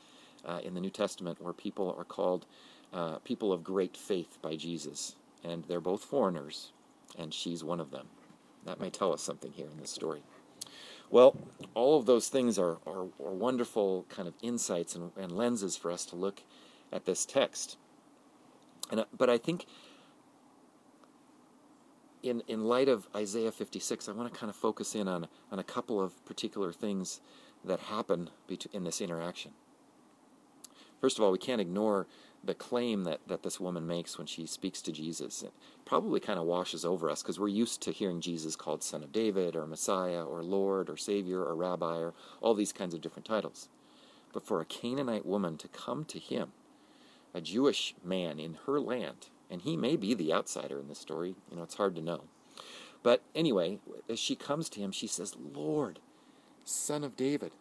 uh, 0.44 0.62
in 0.64 0.74
the 0.74 0.82
New 0.82 0.90
Testament 0.90 1.40
where 1.40 1.54
people 1.54 1.96
are 1.96 2.04
called 2.04 2.48
uh, 2.92 3.18
people 3.20 3.54
of 3.54 3.64
great 3.64 3.96
faith 3.96 4.40
by 4.42 4.56
Jesus, 4.56 5.16
and 5.44 5.64
they're 5.66 5.80
both 5.80 6.04
foreigners, 6.04 6.72
and 7.20 7.32
she's 7.32 7.64
one 7.64 7.80
of 7.80 7.92
them. 7.92 8.08
That 8.66 8.80
may 8.80 8.90
tell 8.90 9.14
us 9.14 9.22
something 9.22 9.52
here 9.52 9.68
in 9.72 9.80
this 9.80 9.92
story. 9.92 10.24
Well, 11.12 11.36
all 11.76 12.00
of 12.00 12.08
those 12.08 12.30
things 12.30 12.58
are, 12.58 12.78
are, 12.88 13.06
are 13.24 13.34
wonderful 13.34 14.08
kind 14.10 14.28
of 14.28 14.34
insights 14.42 14.96
and, 14.96 15.12
and, 15.18 15.32
lenses 15.32 15.78
for 15.78 15.92
us 15.92 16.06
to 16.06 16.16
look 16.16 16.42
at 16.92 17.06
this 17.06 17.26
text. 17.26 17.78
And, 18.90 19.02
uh, 19.02 19.06
but 19.16 19.30
I 19.30 19.38
think 19.38 19.66
in, 22.24 22.44
in 22.48 22.66
light 22.66 22.90
of 22.90 23.08
Isaiah 23.16 23.52
56, 23.52 24.08
I 24.08 24.12
want 24.12 24.32
to 24.32 24.40
kind 24.40 24.50
of 24.50 24.56
focus 24.56 24.96
in 24.96 25.08
on, 25.08 25.28
on 25.52 25.60
a 25.60 25.64
couple 25.64 26.02
of 26.02 26.24
particular 26.26 26.72
things 26.72 27.22
that 27.64 27.80
happen 27.80 28.30
in 28.74 28.84
this 28.84 29.02
interaction. 29.02 29.52
First 31.00 31.18
of 31.18 31.24
all, 31.24 31.32
we 31.32 31.38
can't 31.40 31.62
ignore 31.62 32.08
the 32.44 32.54
claim 32.54 33.04
that, 33.04 33.20
that 33.28 33.44
this 33.44 33.60
woman 33.60 33.86
makes 33.86 34.18
when 34.18 34.28
she 34.28 34.46
speaks 34.46 34.82
to 34.82 34.92
Jesus. 34.92 35.44
It 35.44 35.52
probably 35.86 36.20
kind 36.20 36.40
of 36.40 36.46
washes 36.46 36.86
over 36.86 37.10
us 37.10 37.22
because 37.22 37.40
we're 37.40 37.48
used 37.48 37.82
to 37.84 37.92
hearing 37.92 38.22
Jesus 38.22 38.56
called 38.56 38.84
Son 38.84 39.04
of 39.04 39.12
David 39.12 39.56
or 39.56 39.68
Messiah 39.68 40.24
or 40.24 40.44
Lord 40.44 40.90
or 40.90 40.98
Savior 40.98 41.44
or 41.44 41.56
Rabbi 41.56 41.98
or 41.98 42.14
all 42.40 42.54
these 42.54 42.74
kinds 42.74 42.94
of 42.94 43.02
different 43.02 43.26
titles. 43.26 43.70
But 44.34 44.46
for 44.46 44.62
a 44.62 44.66
Canaanite 44.66 45.26
woman 45.26 45.58
to 45.58 45.68
come 45.68 46.06
to 46.06 46.20
him, 46.20 46.52
a 47.34 47.42
Jewish 47.42 47.94
man 48.04 48.40
in 48.40 48.58
her 48.66 48.80
land, 48.80 49.28
and 49.52 49.62
he 49.62 49.76
may 49.76 49.98
be 49.98 50.14
the 50.14 50.34
outsider 50.34 50.80
in 50.80 50.88
this 50.88 51.00
story, 51.00 51.36
you 51.52 51.58
know, 51.58 51.64
it's 51.64 51.76
hard 51.76 51.94
to 51.96 52.02
know. 52.02 52.22
But 53.04 53.22
anyway, 53.36 53.80
as 54.10 54.18
she 54.18 54.36
comes 54.36 54.70
to 54.70 54.80
him, 54.80 54.92
she 54.92 55.08
says, 55.08 55.36
Lord, 55.38 56.00
Son 56.64 57.04
of 57.04 57.18
David. 57.18 57.52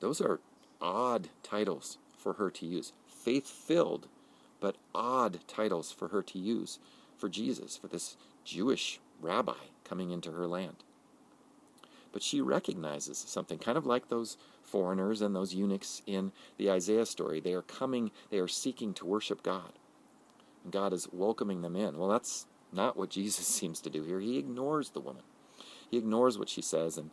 Those 0.00 0.20
are 0.20 0.40
odd 0.80 1.28
titles 1.42 1.98
for 2.18 2.34
her 2.34 2.50
to 2.50 2.66
use. 2.66 2.92
Faith 3.06 3.46
filled, 3.46 4.08
but 4.60 4.76
odd 4.94 5.40
titles 5.46 5.92
for 5.92 6.08
her 6.08 6.22
to 6.22 6.38
use 6.38 6.78
for 7.16 7.28
Jesus, 7.28 7.76
for 7.76 7.88
this 7.88 8.16
Jewish 8.44 9.00
rabbi 9.20 9.70
coming 9.84 10.10
into 10.10 10.32
her 10.32 10.46
land. 10.46 10.84
But 12.12 12.22
she 12.22 12.40
recognizes 12.40 13.18
something, 13.18 13.58
kind 13.58 13.78
of 13.78 13.86
like 13.86 14.08
those 14.08 14.36
foreigners 14.62 15.20
and 15.20 15.36
those 15.36 15.54
eunuchs 15.54 16.02
in 16.06 16.32
the 16.56 16.70
Isaiah 16.70 17.06
story. 17.06 17.40
They 17.40 17.52
are 17.52 17.62
coming, 17.62 18.10
they 18.30 18.38
are 18.38 18.48
seeking 18.48 18.94
to 18.94 19.06
worship 19.06 19.42
God. 19.42 19.72
God 20.70 20.92
is 20.92 21.08
welcoming 21.12 21.62
them 21.62 21.76
in. 21.76 21.98
Well, 21.98 22.08
that's 22.08 22.46
not 22.72 22.96
what 22.96 23.10
Jesus 23.10 23.46
seems 23.46 23.80
to 23.82 23.90
do 23.90 24.02
here. 24.04 24.20
He 24.20 24.38
ignores 24.38 24.90
the 24.90 25.00
woman. 25.00 25.22
He 25.90 25.98
ignores 25.98 26.38
what 26.38 26.48
she 26.48 26.62
says 26.62 26.98
and 26.98 27.10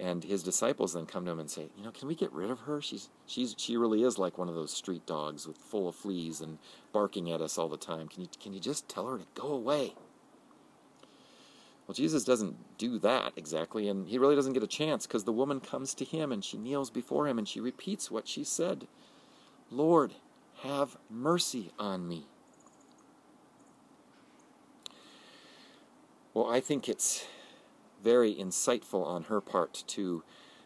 and 0.00 0.24
his 0.24 0.42
disciples 0.42 0.94
then 0.94 1.06
come 1.06 1.26
to 1.26 1.30
him 1.30 1.38
and 1.38 1.50
say, 1.50 1.68
"You 1.76 1.84
know, 1.84 1.90
can 1.90 2.08
we 2.08 2.14
get 2.14 2.32
rid 2.32 2.50
of 2.50 2.60
her? 2.60 2.80
She's 2.80 3.10
she's 3.26 3.54
she 3.58 3.76
really 3.76 4.02
is 4.02 4.18
like 4.18 4.38
one 4.38 4.48
of 4.48 4.54
those 4.54 4.72
street 4.72 5.06
dogs 5.06 5.46
with 5.46 5.58
full 5.58 5.86
of 5.88 5.94
fleas 5.94 6.40
and 6.40 6.58
barking 6.92 7.30
at 7.30 7.42
us 7.42 7.58
all 7.58 7.68
the 7.68 7.76
time. 7.76 8.08
Can 8.08 8.22
you 8.22 8.28
can 8.40 8.54
you 8.54 8.60
just 8.60 8.88
tell 8.88 9.06
her 9.08 9.18
to 9.18 9.26
go 9.34 9.48
away?" 9.48 9.94
Well, 11.86 11.94
Jesus 11.94 12.24
doesn't 12.24 12.78
do 12.78 12.98
that 13.00 13.32
exactly, 13.36 13.88
and 13.88 14.08
he 14.08 14.16
really 14.18 14.36
doesn't 14.36 14.54
get 14.54 14.62
a 14.62 14.68
chance 14.68 15.06
because 15.06 15.24
the 15.24 15.32
woman 15.32 15.60
comes 15.60 15.94
to 15.94 16.04
him 16.04 16.32
and 16.32 16.44
she 16.44 16.56
kneels 16.56 16.90
before 16.90 17.28
him 17.28 17.38
and 17.38 17.46
she 17.46 17.60
repeats 17.60 18.10
what 18.10 18.26
she 18.28 18.44
said 18.44 18.86
Lord, 19.70 20.14
have 20.62 20.96
mercy 21.10 21.72
on 21.78 22.06
me. 22.06 22.26
Well, 26.34 26.50
I 26.50 26.60
think 26.60 26.88
it's 26.88 27.26
very 28.02 28.34
insightful 28.34 29.06
on 29.06 29.24
her 29.24 29.40
part 29.40 29.84
to, 29.88 30.22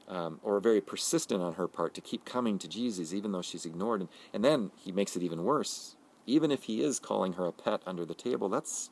um, 0.09 0.39
or 0.43 0.61
very 0.61 0.81
persistent 0.81 1.43
on 1.43 1.55
her 1.55 1.67
part 1.67 1.93
to 1.95 2.01
keep 2.01 2.25
coming 2.25 2.59
to 2.59 2.69
Jesus 2.69 3.13
even 3.13 3.33
though 3.33 3.43
she's 3.43 3.67
ignored. 3.67 4.01
And, 4.01 4.09
and 4.33 4.45
then 4.45 4.71
he 4.77 4.93
makes 4.93 5.17
it 5.17 5.23
even 5.23 5.43
worse. 5.43 5.97
Even 6.25 6.51
if 6.51 6.65
he 6.65 6.83
is 6.83 7.01
calling 7.01 7.35
her 7.35 7.47
a 7.47 7.53
pet 7.53 7.83
under 7.87 8.05
the 8.05 8.15
table, 8.15 8.49
that's 8.49 8.91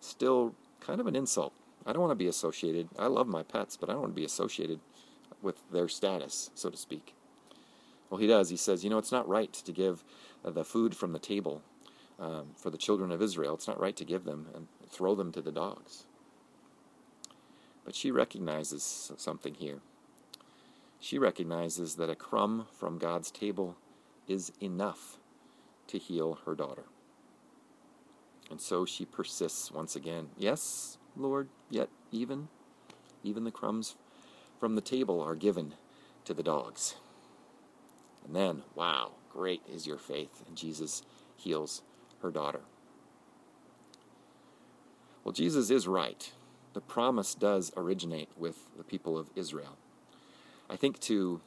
still 0.00 0.54
kind 0.80 1.00
of 1.00 1.06
an 1.06 1.16
insult. 1.16 1.52
I 1.86 1.92
don't 1.92 2.02
want 2.02 2.12
to 2.12 2.16
be 2.16 2.26
associated. 2.26 2.88
I 2.98 3.06
love 3.06 3.26
my 3.26 3.42
pets, 3.42 3.76
but 3.76 3.88
I 3.88 3.92
don't 3.92 4.02
want 4.02 4.14
to 4.14 4.20
be 4.20 4.24
associated 4.24 4.80
with 5.42 5.56
their 5.70 5.88
status, 5.88 6.50
so 6.54 6.70
to 6.70 6.76
speak. 6.76 7.14
Well, 8.10 8.20
he 8.20 8.26
does. 8.26 8.48
He 8.48 8.56
says, 8.56 8.82
you 8.82 8.90
know, 8.90 8.98
it's 8.98 9.12
not 9.12 9.28
right 9.28 9.52
to 9.52 9.72
give 9.72 10.04
uh, 10.44 10.50
the 10.50 10.64
food 10.64 10.96
from 10.96 11.12
the 11.12 11.18
table 11.18 11.62
um, 12.18 12.48
for 12.56 12.70
the 12.70 12.78
children 12.78 13.10
of 13.12 13.22
Israel. 13.22 13.54
It's 13.54 13.68
not 13.68 13.80
right 13.80 13.96
to 13.96 14.04
give 14.04 14.24
them 14.24 14.48
and 14.54 14.66
throw 14.88 15.14
them 15.14 15.32
to 15.32 15.40
the 15.40 15.52
dogs. 15.52 16.04
But 17.84 17.94
she 17.94 18.10
recognizes 18.10 19.12
something 19.16 19.54
here. 19.54 19.78
She 21.00 21.18
recognizes 21.18 21.94
that 21.94 22.10
a 22.10 22.16
crumb 22.16 22.66
from 22.72 22.98
God's 22.98 23.30
table 23.30 23.76
is 24.26 24.52
enough 24.60 25.18
to 25.86 25.98
heal 25.98 26.40
her 26.44 26.54
daughter. 26.54 26.84
And 28.50 28.60
so 28.60 28.84
she 28.84 29.04
persists 29.04 29.70
once 29.70 29.94
again. 29.94 30.28
Yes, 30.36 30.98
Lord, 31.16 31.48
yet 31.70 31.88
even, 32.10 32.48
even 33.22 33.44
the 33.44 33.50
crumbs 33.50 33.94
from 34.58 34.74
the 34.74 34.80
table 34.80 35.20
are 35.20 35.34
given 35.34 35.74
to 36.24 36.34
the 36.34 36.42
dogs. 36.42 36.96
And 38.24 38.34
then, 38.34 38.62
wow, 38.74 39.12
great 39.30 39.62
is 39.72 39.86
your 39.86 39.98
faith. 39.98 40.42
And 40.46 40.56
Jesus 40.56 41.02
heals 41.36 41.82
her 42.22 42.30
daughter. 42.30 42.60
Well, 45.24 45.32
Jesus 45.32 45.70
is 45.70 45.86
right. 45.86 46.32
The 46.74 46.80
promise 46.80 47.34
does 47.34 47.72
originate 47.76 48.28
with 48.36 48.56
the 48.76 48.84
people 48.84 49.18
of 49.18 49.30
Israel. 49.34 49.76
I 50.70 50.76
think 50.76 51.00
to 51.00 51.40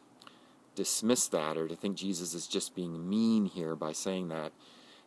dismiss 0.75 1.27
that 1.29 1.57
or 1.57 1.67
to 1.67 1.75
think 1.75 1.97
Jesus 1.97 2.33
is 2.33 2.47
just 2.47 2.75
being 2.75 3.09
mean 3.09 3.45
here 3.45 3.75
by 3.75 3.91
saying 3.91 4.29
that 4.29 4.51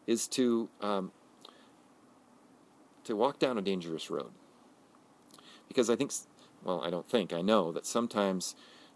is 0.07 0.29
to 0.29 0.69
um, 0.81 1.13
to 3.05 3.15
walk 3.15 3.39
down 3.39 3.59
a 3.59 3.63
dangerous 3.63 4.11
road. 4.11 4.33
Because 5.69 5.89
I 5.89 5.97
think, 5.97 6.13
well, 6.63 6.83
I 6.83 6.91
don't 6.91 7.09
think, 7.09 7.33
I 7.33 7.43
know 7.43 7.73
that 7.73 7.87
sometimes 7.87 8.55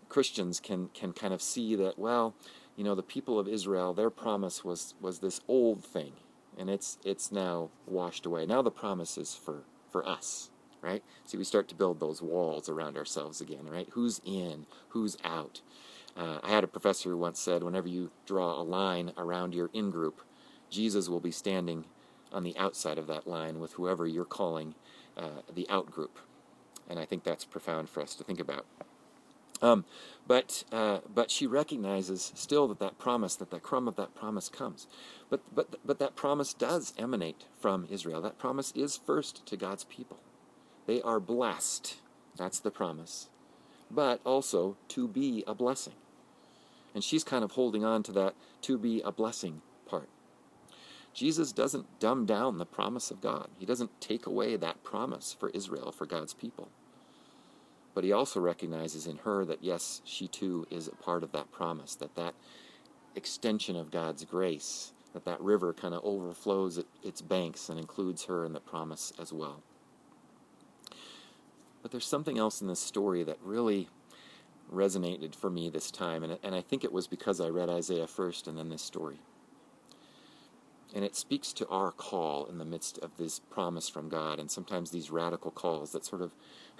Christians 0.08 0.60
can, 0.60 0.88
can 0.88 1.12
kind 1.12 1.34
of 1.34 1.42
see 1.42 1.74
that, 1.76 1.98
well, 1.98 2.34
you 2.76 2.84
know, 2.84 2.94
the 2.94 3.02
people 3.02 3.38
of 3.38 3.48
Israel, 3.48 3.92
their 3.92 4.10
promise 4.10 4.64
was, 4.64 4.94
was 5.00 5.18
this 5.18 5.40
old 5.48 5.84
thing, 5.84 6.12
and 6.58 6.68
it's, 6.68 6.98
it's 7.04 7.30
now 7.32 7.70
washed 7.86 8.26
away. 8.26 8.44
Now 8.46 8.62
the 8.62 8.70
promise 8.70 9.16
is 9.16 9.34
for, 9.34 9.62
for 9.90 10.06
us, 10.06 10.50
right? 10.82 11.02
See, 11.24 11.38
we 11.38 11.44
start 11.44 11.68
to 11.68 11.74
build 11.74 12.00
those 12.00 12.20
walls 12.20 12.68
around 12.68 12.96
ourselves 12.96 13.40
again, 13.40 13.66
right? 13.66 13.88
Who's 13.92 14.20
in, 14.24 14.66
who's 14.88 15.16
out. 15.24 15.60
Uh, 16.16 16.40
I 16.42 16.50
had 16.50 16.64
a 16.64 16.68
professor 16.68 17.10
who 17.10 17.16
once 17.16 17.38
said, 17.38 17.62
whenever 17.62 17.88
you 17.88 18.10
draw 18.26 18.60
a 18.60 18.62
line 18.62 19.12
around 19.16 19.54
your 19.54 19.70
in 19.72 19.90
group, 19.90 20.22
Jesus 20.68 21.08
will 21.08 21.20
be 21.20 21.30
standing 21.30 21.84
on 22.32 22.42
the 22.42 22.56
outside 22.58 22.98
of 22.98 23.06
that 23.06 23.26
line 23.26 23.60
with 23.60 23.72
whoever 23.74 24.06
you're 24.06 24.24
calling 24.24 24.74
uh, 25.16 25.42
the 25.54 25.68
out 25.70 25.90
group. 25.90 26.18
And 26.88 26.98
I 26.98 27.04
think 27.04 27.22
that's 27.22 27.44
profound 27.44 27.88
for 27.88 28.02
us 28.02 28.14
to 28.16 28.24
think 28.24 28.40
about. 28.40 28.66
Um, 29.60 29.84
but 30.26 30.64
uh, 30.70 30.98
but 31.12 31.30
she 31.30 31.46
recognizes 31.46 32.32
still 32.34 32.68
that 32.68 32.78
that 32.80 32.98
promise, 32.98 33.34
that 33.36 33.50
that 33.50 33.62
crumb 33.62 33.88
of 33.88 33.96
that 33.96 34.14
promise 34.14 34.48
comes. 34.48 34.86
But 35.30 35.40
but 35.54 35.76
but 35.84 35.98
that 35.98 36.16
promise 36.16 36.54
does 36.54 36.92
emanate 36.98 37.46
from 37.58 37.86
Israel. 37.90 38.20
That 38.20 38.38
promise 38.38 38.72
is 38.72 38.96
first 38.96 39.46
to 39.46 39.56
God's 39.56 39.84
people. 39.84 40.18
They 40.86 41.02
are 41.02 41.20
blessed. 41.20 41.96
That's 42.36 42.60
the 42.60 42.70
promise. 42.70 43.28
But 43.90 44.20
also 44.24 44.76
to 44.88 45.08
be 45.08 45.44
a 45.46 45.54
blessing. 45.54 45.94
And 46.94 47.02
she's 47.02 47.24
kind 47.24 47.44
of 47.44 47.52
holding 47.52 47.84
on 47.84 48.02
to 48.04 48.12
that 48.12 48.34
to 48.62 48.78
be 48.78 49.00
a 49.02 49.12
blessing 49.12 49.62
part. 49.86 50.08
Jesus 51.14 51.52
doesn't 51.52 51.98
dumb 52.00 52.26
down 52.26 52.58
the 52.58 52.66
promise 52.66 53.10
of 53.10 53.20
God. 53.20 53.48
He 53.58 53.66
doesn't 53.66 54.00
take 54.00 54.26
away 54.26 54.56
that 54.56 54.84
promise 54.84 55.36
for 55.38 55.50
Israel, 55.50 55.90
for 55.90 56.06
God's 56.06 56.34
people. 56.34 56.68
But 57.94 58.04
he 58.04 58.12
also 58.12 58.40
recognizes 58.40 59.06
in 59.06 59.18
her 59.18 59.44
that, 59.44 59.62
yes, 59.62 60.02
she 60.04 60.28
too 60.28 60.66
is 60.70 60.88
a 60.88 60.92
part 60.92 61.22
of 61.22 61.32
that 61.32 61.50
promise, 61.50 61.94
that 61.96 62.14
that 62.14 62.34
extension 63.16 63.76
of 63.76 63.90
God's 63.90 64.24
grace, 64.24 64.92
that 65.12 65.24
that 65.24 65.40
river 65.40 65.72
kind 65.72 65.94
of 65.94 66.04
overflows 66.04 66.82
its 67.02 67.20
banks 67.20 67.68
and 67.68 67.78
includes 67.78 68.24
her 68.26 68.44
in 68.44 68.52
the 68.52 68.60
promise 68.60 69.12
as 69.18 69.32
well. 69.32 69.62
But 71.82 71.90
there's 71.90 72.06
something 72.06 72.38
else 72.38 72.60
in 72.60 72.68
this 72.68 72.80
story 72.80 73.22
that 73.24 73.38
really 73.42 73.88
resonated 74.72 75.34
for 75.34 75.50
me 75.50 75.70
this 75.70 75.90
time, 75.90 76.22
and, 76.22 76.38
and 76.42 76.54
I 76.54 76.60
think 76.60 76.84
it 76.84 76.92
was 76.92 77.06
because 77.06 77.40
I 77.40 77.48
read 77.48 77.70
Isaiah 77.70 78.06
first 78.06 78.46
and 78.46 78.58
then 78.58 78.68
this 78.68 78.82
story. 78.82 79.18
And 80.98 81.04
it 81.04 81.14
speaks 81.14 81.52
to 81.52 81.68
our 81.68 81.92
call 81.92 82.46
in 82.46 82.58
the 82.58 82.64
midst 82.64 82.98
of 82.98 83.18
this 83.18 83.38
promise 83.38 83.88
from 83.88 84.08
God, 84.08 84.40
and 84.40 84.50
sometimes 84.50 84.90
these 84.90 85.12
radical 85.12 85.52
calls, 85.52 85.92
that 85.92 86.04
sort 86.04 86.20
of 86.20 86.32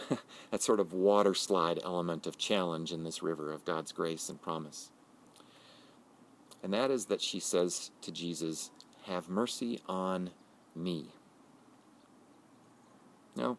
that 0.51 0.61
sort 0.61 0.81
of 0.81 0.93
water 0.93 1.35
slide 1.35 1.79
element 1.85 2.27
of 2.27 2.37
challenge 2.37 2.91
in 2.91 3.05
this 3.05 3.23
river 3.23 3.53
of 3.53 3.65
God's 3.65 3.93
grace 3.93 4.29
and 4.29 4.43
promise. 4.43 4.91
And 6.65 6.75
that 6.75 6.91
is 6.91 7.05
that 7.05 7.21
she 7.21 7.39
says 7.39 7.93
to 8.03 8.11
Jesus, 8.11 8.73
Have 9.05 9.29
mercy 9.29 9.83
on 9.87 10.31
me. 10.75 11.13
Now, 13.37 13.57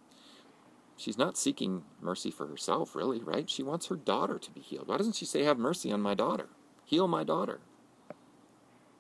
she's 0.98 1.18
not 1.18 1.38
seeking 1.38 1.84
mercy 2.02 2.32
for 2.32 2.48
herself, 2.48 2.98
really, 2.98 3.22
right? 3.22 3.50
She 3.50 3.64
wants 3.64 3.88
her 3.88 3.96
daughter 3.96 4.38
to 4.38 4.52
be 4.52 4.60
healed. 4.60 4.90
Why 4.90 4.98
doesn't 4.98 5.16
she 5.16 5.24
say, 5.24 5.44
Have 5.44 5.58
mercy 5.58 5.90
on 5.90 6.02
my 6.02 6.16
daughter? 6.16 6.50
Heal 6.84 7.08
my 7.08 7.24
daughter. 7.24 7.62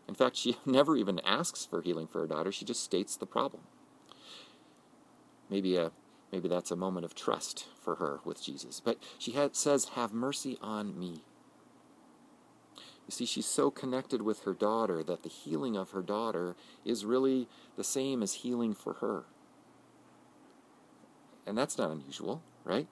In 0.10 0.16
fact, 0.16 0.36
she 0.36 0.58
never 0.66 0.98
even 0.98 1.20
asks 1.20 1.66
for 1.66 1.84
healing 1.84 2.08
for 2.08 2.22
her 2.22 2.28
daughter. 2.28 2.52
She 2.52 2.66
just 2.66 2.84
states 2.84 3.16
the 3.16 3.28
problem. 3.28 3.64
Maybe 5.50 5.78
a 5.78 5.92
maybe 6.32 6.50
that's 6.50 6.72
a 6.72 6.76
moment 6.76 7.06
of 7.06 7.16
trust 7.16 7.68
for 7.80 7.96
her 7.96 8.20
with 8.26 8.44
Jesus. 8.44 8.80
But 8.80 8.98
she 9.20 9.32
had, 9.32 9.56
says, 9.56 9.90
"Have 9.90 10.12
mercy 10.12 10.58
on 10.62 11.00
me." 11.00 11.24
You 12.76 13.12
see, 13.12 13.26
she's 13.26 13.46
so 13.46 13.72
connected 13.72 14.22
with 14.24 14.44
her 14.44 14.54
daughter 14.54 15.04
that 15.04 15.24
the 15.24 15.30
healing 15.30 15.76
of 15.76 15.92
her 15.92 16.02
daughter 16.02 16.56
is 16.86 17.06
really 17.06 17.48
the 17.76 17.84
same 17.84 18.22
as 18.22 18.34
healing 18.34 18.74
for 18.76 18.94
her. 18.96 19.24
And 21.48 21.58
that's 21.58 21.78
not 21.78 21.90
unusual, 21.90 22.44
right? 22.64 22.88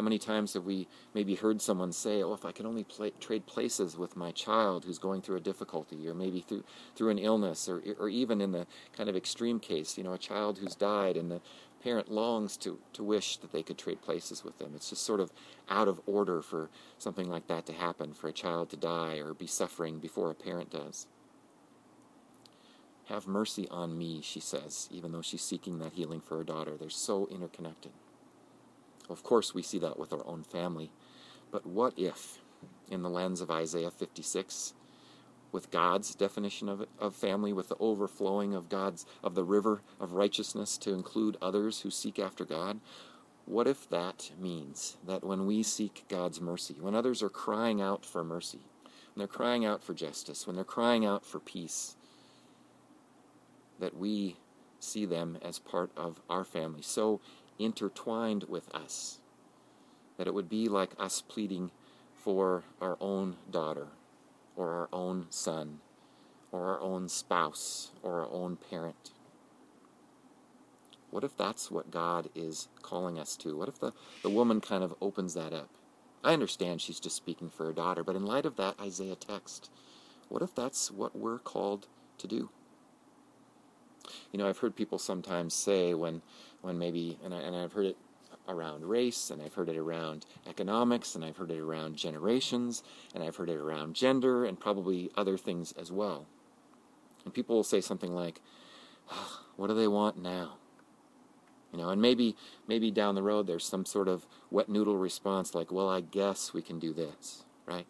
How 0.00 0.04
many 0.04 0.18
times 0.18 0.54
have 0.54 0.64
we 0.64 0.88
maybe 1.12 1.34
heard 1.34 1.60
someone 1.60 1.92
say, 1.92 2.22
"Oh, 2.22 2.32
if 2.32 2.46
I 2.46 2.52
could 2.52 2.64
only 2.64 2.84
play, 2.84 3.10
trade 3.20 3.44
places 3.44 3.98
with 3.98 4.16
my 4.16 4.32
child 4.32 4.86
who's 4.86 4.98
going 4.98 5.20
through 5.20 5.36
a 5.36 5.40
difficulty, 5.40 6.08
or 6.08 6.14
maybe 6.14 6.40
through 6.40 6.64
through 6.96 7.10
an 7.10 7.18
illness, 7.18 7.68
or 7.68 7.82
or 7.98 8.08
even 8.08 8.40
in 8.40 8.52
the 8.52 8.66
kind 8.94 9.10
of 9.10 9.14
extreme 9.14 9.60
case, 9.60 9.98
you 9.98 10.04
know, 10.04 10.14
a 10.14 10.18
child 10.18 10.56
who's 10.56 10.74
died 10.74 11.18
and 11.18 11.30
the 11.30 11.42
parent 11.82 12.10
longs 12.10 12.56
to 12.56 12.78
to 12.94 13.04
wish 13.04 13.36
that 13.36 13.52
they 13.52 13.62
could 13.62 13.76
trade 13.76 14.00
places 14.00 14.42
with 14.42 14.56
them. 14.56 14.72
It's 14.74 14.88
just 14.88 15.02
sort 15.02 15.20
of 15.20 15.34
out 15.68 15.86
of 15.86 16.00
order 16.06 16.40
for 16.40 16.70
something 16.96 17.28
like 17.28 17.46
that 17.48 17.66
to 17.66 17.74
happen, 17.74 18.14
for 18.14 18.28
a 18.28 18.32
child 18.32 18.70
to 18.70 18.78
die 18.78 19.16
or 19.18 19.34
be 19.34 19.46
suffering 19.46 19.98
before 19.98 20.30
a 20.30 20.34
parent 20.34 20.70
does. 20.70 21.08
Have 23.08 23.26
mercy 23.26 23.68
on 23.68 23.98
me, 23.98 24.22
she 24.22 24.40
says, 24.40 24.88
even 24.90 25.12
though 25.12 25.20
she's 25.20 25.42
seeking 25.42 25.78
that 25.80 25.92
healing 25.92 26.22
for 26.22 26.38
her 26.38 26.44
daughter. 26.44 26.78
They're 26.78 26.88
so 26.88 27.26
interconnected. 27.26 27.92
Of 29.10 29.22
course, 29.24 29.54
we 29.54 29.62
see 29.62 29.78
that 29.80 29.98
with 29.98 30.12
our 30.12 30.26
own 30.26 30.44
family. 30.44 30.90
But 31.50 31.66
what 31.66 31.98
if, 31.98 32.38
in 32.90 33.02
the 33.02 33.10
lens 33.10 33.40
of 33.40 33.50
Isaiah 33.50 33.90
56, 33.90 34.74
with 35.52 35.70
God's 35.72 36.14
definition 36.14 36.68
of, 36.68 36.86
of 36.98 37.16
family, 37.16 37.52
with 37.52 37.68
the 37.68 37.76
overflowing 37.80 38.54
of 38.54 38.68
God's 38.68 39.04
of 39.22 39.34
the 39.34 39.42
river 39.42 39.82
of 39.98 40.12
righteousness 40.12 40.78
to 40.78 40.94
include 40.94 41.36
others 41.42 41.80
who 41.80 41.90
seek 41.90 42.18
after 42.20 42.44
God? 42.44 42.80
What 43.46 43.66
if 43.66 43.88
that 43.90 44.30
means 44.40 44.96
that 45.04 45.24
when 45.24 45.44
we 45.44 45.64
seek 45.64 46.04
God's 46.08 46.40
mercy, 46.40 46.76
when 46.78 46.94
others 46.94 47.20
are 47.20 47.28
crying 47.28 47.80
out 47.82 48.06
for 48.06 48.22
mercy, 48.22 48.60
when 48.84 49.18
they're 49.18 49.26
crying 49.26 49.64
out 49.64 49.82
for 49.82 49.92
justice, 49.92 50.46
when 50.46 50.54
they're 50.54 50.64
crying 50.64 51.04
out 51.04 51.26
for 51.26 51.40
peace, 51.40 51.96
that 53.80 53.96
we 53.96 54.36
see 54.78 55.04
them 55.04 55.36
as 55.42 55.58
part 55.58 55.90
of 55.96 56.20
our 56.30 56.44
family, 56.44 56.82
so 56.82 57.20
intertwined 57.64 58.44
with 58.44 58.74
us, 58.74 59.18
that 60.16 60.26
it 60.26 60.34
would 60.34 60.48
be 60.48 60.68
like 60.68 60.90
us 60.98 61.22
pleading 61.22 61.70
for 62.14 62.64
our 62.80 62.96
own 63.00 63.36
daughter, 63.50 63.88
or 64.56 64.70
our 64.70 64.88
own 64.92 65.26
son, 65.30 65.80
or 66.52 66.66
our 66.66 66.80
own 66.80 67.08
spouse, 67.08 67.92
or 68.02 68.20
our 68.20 68.30
own 68.30 68.56
parent. 68.56 69.10
What 71.10 71.24
if 71.24 71.36
that's 71.36 71.70
what 71.70 71.90
God 71.90 72.28
is 72.34 72.68
calling 72.82 73.18
us 73.18 73.36
to? 73.36 73.56
What 73.56 73.68
if 73.68 73.80
the, 73.80 73.92
the 74.22 74.30
woman 74.30 74.60
kind 74.60 74.84
of 74.84 74.94
opens 75.00 75.34
that 75.34 75.52
up? 75.52 75.68
I 76.22 76.32
understand 76.32 76.80
she's 76.80 77.00
just 77.00 77.16
speaking 77.16 77.48
for 77.48 77.64
her 77.66 77.72
daughter, 77.72 78.04
but 78.04 78.14
in 78.16 78.26
light 78.26 78.44
of 78.46 78.56
that 78.56 78.78
Isaiah 78.80 79.16
text, 79.16 79.70
what 80.28 80.42
if 80.42 80.54
that's 80.54 80.90
what 80.90 81.16
we're 81.16 81.38
called 81.38 81.86
to 82.18 82.26
do? 82.26 82.50
You 84.32 84.38
know, 84.38 84.48
I've 84.48 84.58
heard 84.58 84.76
people 84.76 84.98
sometimes 84.98 85.54
say 85.54 85.94
when, 85.94 86.22
when 86.62 86.78
maybe, 86.78 87.18
and, 87.24 87.34
I, 87.34 87.38
and 87.38 87.56
I've 87.56 87.72
heard 87.72 87.86
it 87.86 87.96
around 88.48 88.84
race, 88.84 89.30
and 89.30 89.40
I've 89.42 89.54
heard 89.54 89.68
it 89.68 89.76
around 89.76 90.26
economics, 90.48 91.14
and 91.14 91.24
I've 91.24 91.36
heard 91.36 91.50
it 91.50 91.58
around 91.58 91.96
generations, 91.96 92.82
and 93.14 93.22
I've 93.22 93.36
heard 93.36 93.50
it 93.50 93.56
around 93.56 93.94
gender, 93.94 94.44
and 94.44 94.58
probably 94.58 95.10
other 95.16 95.36
things 95.36 95.72
as 95.72 95.92
well. 95.92 96.26
And 97.24 97.32
people 97.32 97.56
will 97.56 97.64
say 97.64 97.80
something 97.80 98.12
like, 98.14 98.40
"What 99.56 99.68
do 99.68 99.74
they 99.74 99.88
want 99.88 100.16
now?" 100.16 100.56
You 101.72 101.78
know, 101.78 101.90
and 101.90 102.02
maybe 102.02 102.36
maybe 102.66 102.90
down 102.90 103.14
the 103.14 103.22
road 103.22 103.46
there's 103.46 103.64
some 103.64 103.84
sort 103.84 104.08
of 104.08 104.26
wet 104.50 104.68
noodle 104.68 104.96
response 104.96 105.54
like, 105.54 105.70
"Well, 105.70 105.88
I 105.88 106.00
guess 106.00 106.52
we 106.52 106.62
can 106.62 106.78
do 106.78 106.92
this," 106.92 107.44
right? 107.66 107.86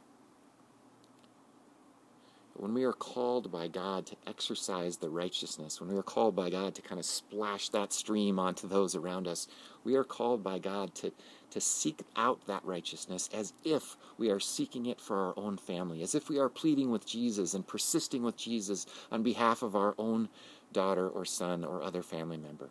When 2.60 2.74
we 2.74 2.84
are 2.84 2.92
called 2.92 3.50
by 3.50 3.66
God 3.68 4.04
to 4.04 4.16
exercise 4.26 4.98
the 4.98 5.08
righteousness, 5.08 5.80
when 5.80 5.88
we 5.88 5.96
are 5.96 6.02
called 6.02 6.36
by 6.36 6.50
God 6.50 6.74
to 6.74 6.82
kind 6.82 6.98
of 6.98 7.06
splash 7.06 7.70
that 7.70 7.90
stream 7.90 8.38
onto 8.38 8.68
those 8.68 8.94
around 8.94 9.26
us, 9.26 9.48
we 9.82 9.94
are 9.94 10.04
called 10.04 10.44
by 10.44 10.58
God 10.58 10.94
to, 10.96 11.10
to 11.52 11.60
seek 11.60 12.02
out 12.16 12.46
that 12.48 12.62
righteousness 12.62 13.30
as 13.32 13.54
if 13.64 13.96
we 14.18 14.28
are 14.28 14.38
seeking 14.38 14.84
it 14.84 15.00
for 15.00 15.16
our 15.16 15.34
own 15.38 15.56
family, 15.56 16.02
as 16.02 16.14
if 16.14 16.28
we 16.28 16.38
are 16.38 16.50
pleading 16.50 16.90
with 16.90 17.06
Jesus 17.06 17.54
and 17.54 17.66
persisting 17.66 18.22
with 18.22 18.36
Jesus 18.36 18.84
on 19.10 19.22
behalf 19.22 19.62
of 19.62 19.74
our 19.74 19.94
own 19.96 20.28
daughter 20.74 21.08
or 21.08 21.24
son 21.24 21.64
or 21.64 21.82
other 21.82 22.02
family 22.02 22.36
member. 22.36 22.68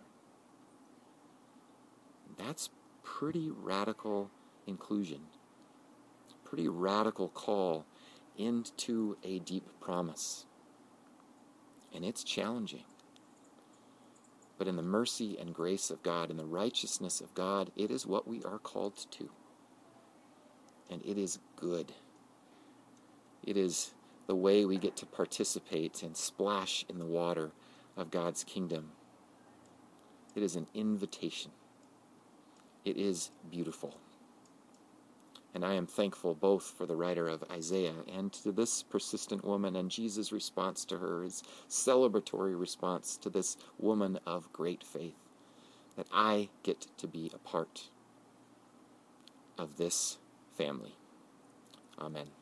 That's 2.37 2.69
pretty 3.01 3.49
radical 3.49 4.29
inclusion, 4.67 5.21
pretty 6.45 6.67
radical 6.67 7.29
call 7.29 7.85
into 8.39 9.17
a 9.23 9.39
deep 9.39 9.67
promise. 9.79 10.45
And 11.93 12.05
it's 12.05 12.23
challenging. 12.23 12.85
But 14.57 14.67
in 14.67 14.75
the 14.75 14.81
mercy 14.81 15.37
and 15.39 15.53
grace 15.53 15.89
of 15.89 16.01
God, 16.01 16.31
in 16.31 16.37
the 16.37 16.45
righteousness 16.45 17.21
of 17.21 17.33
God, 17.33 17.71
it 17.75 17.91
is 17.91 18.07
what 18.07 18.27
we 18.27 18.41
are 18.43 18.57
called 18.57 19.05
to. 19.11 19.29
And 20.89 21.05
it 21.05 21.17
is 21.17 21.39
good. 21.55 21.93
It 23.43 23.57
is 23.57 23.93
the 24.27 24.35
way 24.35 24.65
we 24.65 24.77
get 24.77 24.95
to 24.97 25.05
participate 25.05 26.03
and 26.03 26.15
splash 26.15 26.85
in 26.89 26.99
the 26.99 27.05
water 27.05 27.51
of 27.97 28.11
God's 28.11 28.43
kingdom. 28.43 28.91
It 30.35 30.43
is 30.43 30.55
an 30.55 30.67
invitation. 30.73 31.51
It 32.85 32.97
is 32.97 33.31
beautiful. 33.49 33.97
And 35.53 35.65
I 35.65 35.73
am 35.73 35.87
thankful 35.87 36.35
both 36.35 36.63
for 36.77 36.85
the 36.85 36.95
writer 36.95 37.27
of 37.27 37.43
Isaiah 37.51 38.03
and 38.15 38.31
to 38.33 38.51
this 38.51 38.83
persistent 38.83 39.43
woman 39.43 39.75
and 39.75 39.89
Jesus' 39.89 40.31
response 40.31 40.85
to 40.85 40.99
her, 40.99 41.23
his 41.23 41.41
celebratory 41.67 42.59
response 42.59 43.17
to 43.17 43.29
this 43.29 43.57
woman 43.79 44.19
of 44.25 44.53
great 44.53 44.83
faith, 44.83 45.17
that 45.95 46.07
I 46.13 46.49
get 46.63 46.87
to 46.97 47.07
be 47.07 47.31
a 47.33 47.39
part 47.39 47.89
of 49.57 49.77
this 49.77 50.17
family. 50.55 50.95
Amen. 51.99 52.38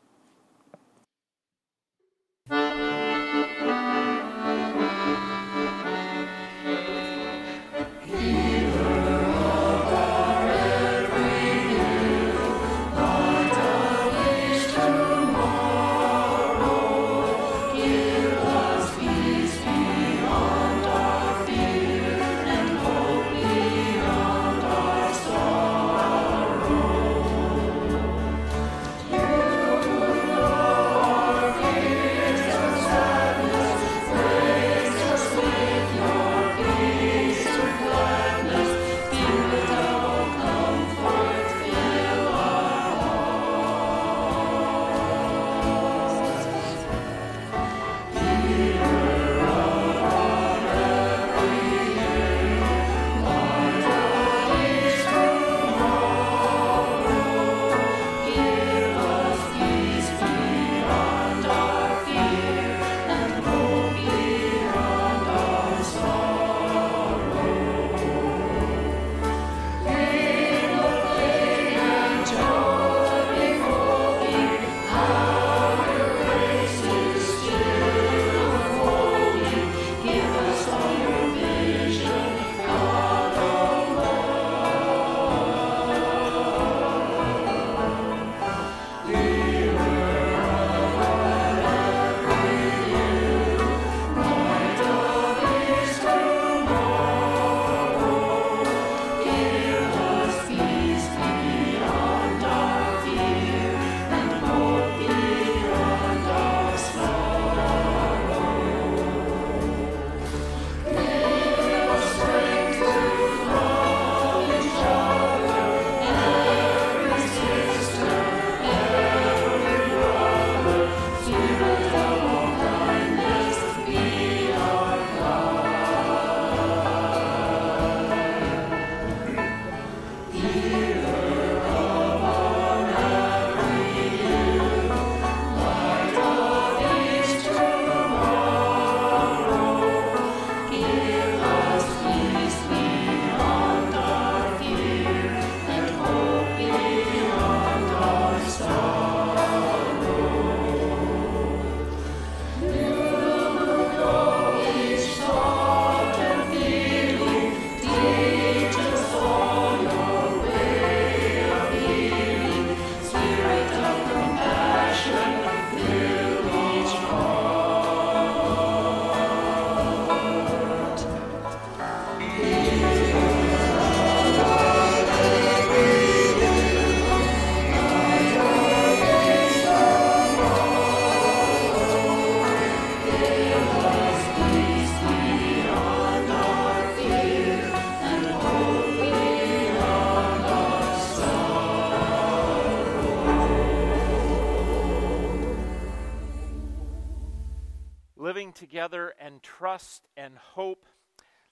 Trust 199.42 200.08
and 200.16 200.36
hope, 200.36 200.86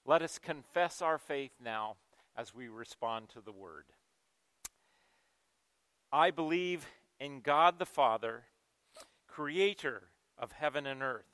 let 0.05 0.21
us 0.21 0.39
confess 0.39 1.01
our 1.01 1.17
faith 1.17 1.51
now 1.63 1.95
as 2.35 2.53
we 2.53 2.67
respond 2.67 3.29
to 3.29 3.41
the 3.41 3.51
word. 3.51 3.85
I 6.11 6.31
believe 6.31 6.85
in 7.19 7.41
God 7.41 7.79
the 7.79 7.85
Father, 7.85 8.43
creator 9.27 10.03
of 10.37 10.53
heaven 10.53 10.85
and 10.85 11.01
earth. 11.01 11.25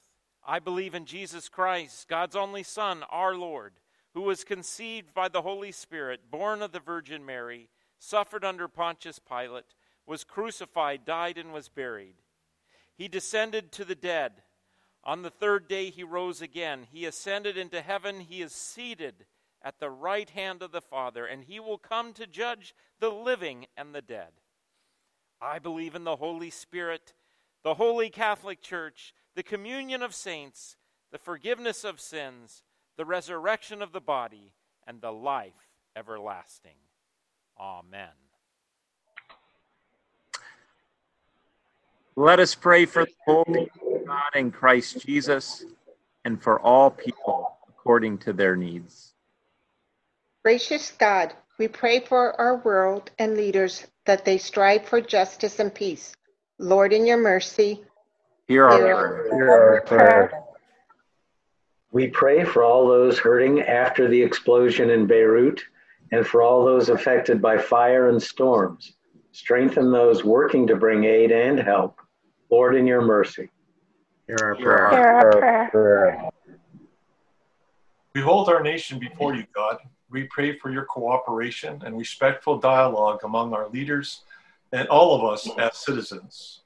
I 0.45 0.59
believe 0.59 0.95
in 0.95 1.05
Jesus 1.05 1.47
Christ, 1.47 2.07
God's 2.07 2.35
only 2.35 2.63
Son, 2.63 3.03
our 3.09 3.35
Lord, 3.35 3.73
who 4.13 4.21
was 4.21 4.43
conceived 4.43 5.13
by 5.13 5.27
the 5.27 5.41
Holy 5.41 5.71
Spirit, 5.71 6.31
born 6.31 6.61
of 6.61 6.71
the 6.71 6.79
Virgin 6.79 7.25
Mary, 7.25 7.69
suffered 7.99 8.43
under 8.43 8.67
Pontius 8.67 9.19
Pilate, 9.19 9.75
was 10.05 10.23
crucified, 10.23 11.05
died, 11.05 11.37
and 11.37 11.53
was 11.53 11.69
buried. 11.69 12.15
He 12.95 13.07
descended 13.07 13.71
to 13.71 13.85
the 13.85 13.95
dead. 13.95 14.43
On 15.03 15.21
the 15.21 15.29
third 15.29 15.67
day 15.67 15.89
he 15.89 16.03
rose 16.03 16.41
again. 16.41 16.87
He 16.91 17.05
ascended 17.05 17.57
into 17.57 17.81
heaven. 17.81 18.21
He 18.21 18.41
is 18.41 18.53
seated 18.53 19.25
at 19.61 19.79
the 19.79 19.89
right 19.89 20.29
hand 20.29 20.61
of 20.61 20.71
the 20.71 20.81
Father, 20.81 21.25
and 21.25 21.43
he 21.43 21.59
will 21.59 21.77
come 21.77 22.13
to 22.13 22.27
judge 22.27 22.73
the 22.99 23.09
living 23.09 23.65
and 23.75 23.93
the 23.93 24.01
dead. 24.01 24.31
I 25.41 25.59
believe 25.59 25.95
in 25.95 26.03
the 26.03 26.17
Holy 26.17 26.49
Spirit, 26.49 27.13
the 27.63 27.73
holy 27.75 28.09
Catholic 28.09 28.61
Church, 28.61 29.13
the 29.35 29.43
communion 29.43 30.01
of 30.01 30.15
saints, 30.15 30.77
the 31.11 31.17
forgiveness 31.17 31.83
of 31.83 31.99
sins, 31.99 32.63
the 32.97 33.05
resurrection 33.05 33.81
of 33.81 33.91
the 33.91 34.01
body, 34.01 34.53
and 34.87 35.01
the 35.01 35.11
life 35.11 35.69
everlasting. 35.95 36.77
Amen. 37.59 38.09
Let 42.15 42.39
us 42.39 42.53
pray 42.53 42.85
for 42.85 43.05
the 43.05 43.11
of 43.33 43.82
God 44.05 44.35
in 44.35 44.51
Christ 44.51 45.05
Jesus 45.05 45.65
and 46.25 46.41
for 46.41 46.59
all 46.59 46.89
people 46.89 47.57
according 47.69 48.17
to 48.19 48.33
their 48.33 48.55
needs. 48.55 49.13
Gracious 50.43 50.91
God, 50.91 51.33
we 51.57 51.67
pray 51.67 51.99
for 51.99 52.39
our 52.39 52.57
world 52.57 53.11
and 53.19 53.37
leaders 53.37 53.85
that 54.05 54.25
they 54.25 54.37
strive 54.37 54.85
for 54.85 54.99
justice 54.99 55.59
and 55.59 55.73
peace. 55.73 56.13
Lord, 56.59 56.93
in 56.93 57.05
your 57.05 57.17
mercy, 57.17 57.81
Hear 58.47 58.65
our 58.65 58.77
Hear 58.77 58.95
prayer. 58.95 59.29
Hear 59.31 59.49
our 59.49 59.81
prayer. 59.81 60.43
We 61.91 62.07
pray 62.07 62.43
for 62.43 62.63
all 62.63 62.87
those 62.87 63.19
hurting 63.19 63.61
after 63.61 64.07
the 64.07 64.21
explosion 64.21 64.89
in 64.89 65.07
Beirut 65.07 65.63
and 66.11 66.25
for 66.25 66.41
all 66.41 66.65
those 66.65 66.89
affected 66.89 67.41
by 67.41 67.57
fire 67.57 68.09
and 68.09 68.21
storms. 68.21 68.93
Strengthen 69.31 69.91
those 69.91 70.23
working 70.23 70.67
to 70.67 70.75
bring 70.75 71.05
aid 71.05 71.31
and 71.31 71.59
help. 71.59 71.99
Lord, 72.49 72.75
in 72.75 72.85
your 72.85 73.01
mercy. 73.01 73.49
Hear 74.27 74.37
our 74.41 74.49
our 74.49 74.55
prayer. 74.55 74.89
Hear 74.89 75.01
our 75.01 75.39
prayer. 75.39 75.69
prayer. 75.71 76.29
We 78.15 78.21
hold 78.21 78.47
our 78.47 78.61
nation 78.61 78.99
before 78.99 79.35
you, 79.35 79.45
God. 79.55 79.77
We 80.09 80.25
pray 80.25 80.57
for 80.59 80.71
your 80.71 80.85
cooperation 80.85 81.81
and 81.83 81.97
respectful 81.97 82.59
dialogue 82.59 83.21
among 83.23 83.53
our 83.53 83.67
leaders 83.69 84.21
and 84.71 84.87
all 84.87 85.15
of 85.15 85.33
us 85.33 85.49
as 85.57 85.77
citizens. 85.77 86.61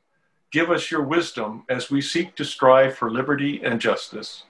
Give 0.52 0.70
us 0.70 0.92
your 0.92 1.04
wisdom 1.04 1.64
as 1.70 1.90
we 1.90 2.02
seek 2.02 2.36
to 2.36 2.46
strive 2.46 2.98
for 2.98 3.10
liberty 3.10 3.62
and 3.64 3.80
justice. 3.80 4.44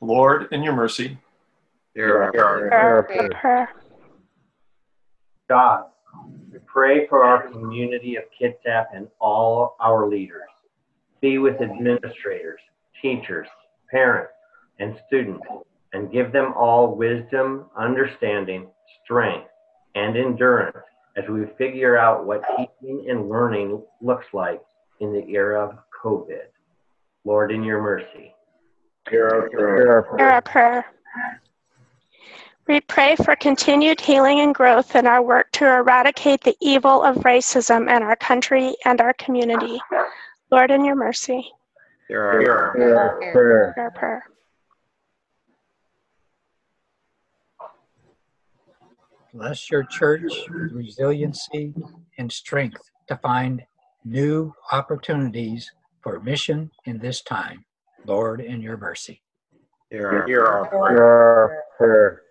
Lord, 0.00 0.48
in 0.52 0.62
your 0.62 0.74
mercy, 0.74 1.18
Hear 1.94 2.16
our 2.16 2.24
our 2.24 2.32
prayer. 2.32 2.70
Hear 2.70 2.96
our 2.96 3.02
prayer. 3.02 3.30
prayer. 3.40 3.68
God, 5.48 5.84
we 6.52 6.58
pray 6.66 7.06
for 7.06 7.24
our 7.24 7.48
community 7.48 8.16
of 8.16 8.24
Kitsap 8.40 8.86
and 8.94 9.08
all 9.20 9.76
our 9.80 10.06
leaders. 10.08 10.48
Be 11.20 11.38
with 11.38 11.60
administrators, 11.60 12.60
teachers, 13.02 13.48
parents, 13.90 14.32
and 14.78 14.96
students, 15.06 15.46
and 15.92 16.12
give 16.12 16.32
them 16.32 16.52
all 16.56 16.94
wisdom, 16.94 17.66
understanding, 17.76 18.68
strength, 19.04 19.48
and 19.94 20.16
endurance 20.16 20.76
as 21.16 21.28
we 21.28 21.46
figure 21.56 21.98
out 21.98 22.24
what 22.24 22.42
teaching 22.56 23.06
and 23.08 23.28
learning 23.28 23.82
looks 24.00 24.26
like 24.32 24.60
in 25.00 25.12
the 25.12 25.24
era 25.28 25.68
of 25.68 25.78
COVID. 26.04 26.46
Lord, 27.24 27.50
in 27.50 27.64
your 27.64 27.82
mercy. 27.82 28.34
Hear 29.10 29.28
our 29.28 29.50
prayer. 29.50 29.76
Hear 29.76 29.92
our 29.92 30.02
Hear 30.02 30.16
prayer. 30.16 30.30
our 30.30 30.42
prayer. 30.42 30.86
We 32.68 32.80
pray 32.82 33.16
for 33.16 33.34
continued 33.34 33.98
healing 33.98 34.40
and 34.40 34.54
growth 34.54 34.94
in 34.94 35.06
our 35.06 35.22
work 35.22 35.50
to 35.52 35.66
eradicate 35.66 36.42
the 36.42 36.54
evil 36.60 37.02
of 37.02 37.16
racism 37.16 37.82
in 37.94 38.02
our 38.02 38.16
country 38.16 38.74
and 38.84 39.00
our 39.00 39.14
community. 39.14 39.80
Lord, 40.50 40.70
in 40.70 40.84
your 40.84 40.96
mercy, 40.96 41.50
Hear 42.08 42.22
our 42.22 42.40
Hear 42.40 42.54
prayer. 42.54 42.72
our 42.72 42.76
Hear 42.76 42.98
our 42.98 43.18
prayer. 43.18 43.72
hear 43.76 43.84
our 43.84 43.90
prayer. 43.90 44.24
Bless 49.34 49.70
your 49.70 49.84
church 49.84 50.22
with 50.50 50.72
resiliency 50.72 51.74
and 52.16 52.32
strength 52.32 52.80
to 53.08 53.16
find 53.16 53.62
new 54.04 54.54
opportunities 54.72 55.70
for 56.02 56.18
mission 56.20 56.70
in 56.86 56.98
this 56.98 57.20
time. 57.20 57.64
Lord, 58.06 58.40
in 58.40 58.62
your 58.62 58.78
mercy. 58.78 59.20
Hear 59.90 60.08
our 60.08 60.26
Hear 60.26 60.46
our 60.46 60.66
prayer. 60.66 60.88
Hear 60.88 61.04
our 61.04 61.62
prayer. 61.76 62.22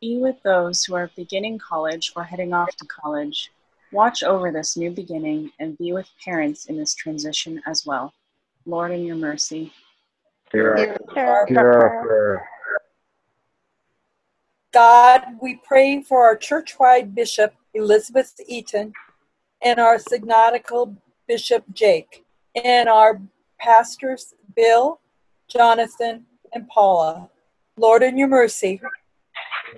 Be 0.00 0.18
with 0.18 0.42
those 0.42 0.84
who 0.84 0.94
are 0.96 1.10
beginning 1.16 1.58
college 1.58 2.12
or 2.16 2.24
heading 2.24 2.52
off 2.52 2.74
to 2.76 2.86
college. 2.86 3.50
Watch 3.90 4.22
over 4.22 4.52
this 4.52 4.76
new 4.76 4.90
beginning 4.90 5.50
and 5.58 5.78
be 5.78 5.92
with 5.92 6.08
parents 6.22 6.66
in 6.66 6.76
this 6.76 6.94
transition 6.94 7.62
as 7.66 7.86
well. 7.86 8.12
Lord, 8.66 8.90
in 8.90 9.04
your 9.04 9.16
mercy. 9.16 9.72
Hear 10.52 10.72
our 10.72 10.76
Hear 10.76 10.96
Hear 11.14 11.58
our 11.58 11.72
our 11.72 11.88
prayer. 11.90 12.06
prayer. 12.06 12.48
God, 14.72 15.22
we 15.40 15.60
pray 15.66 16.02
for 16.02 16.26
our 16.26 16.36
churchwide 16.36 17.14
bishop, 17.14 17.54
Elizabeth 17.72 18.34
Eaton, 18.46 18.92
and 19.62 19.80
our 19.80 19.98
synodical 19.98 20.94
bishop, 21.26 21.64
Jake, 21.72 22.24
and 22.62 22.88
our 22.88 23.20
pastors, 23.58 24.34
Bill, 24.54 25.00
Jonathan, 25.48 26.26
and 26.52 26.68
Paula. 26.68 27.30
Lord, 27.78 28.02
in 28.02 28.18
your 28.18 28.28
mercy. 28.28 28.80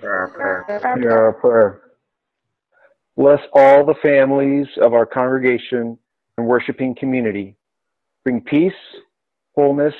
Hear 0.01 0.11
our 0.11 0.27
prayer. 0.27 0.65
Hear 0.67 0.87
our 0.87 0.99
Hear 0.99 1.31
prayer. 1.33 1.81
Bless 3.17 3.41
all 3.53 3.85
the 3.85 3.95
families 4.01 4.67
of 4.81 4.93
our 4.93 5.05
congregation 5.05 5.97
and 6.37 6.47
worshiping 6.47 6.95
community. 6.95 7.55
Bring 8.23 8.41
peace, 8.41 8.73
wholeness, 9.55 9.95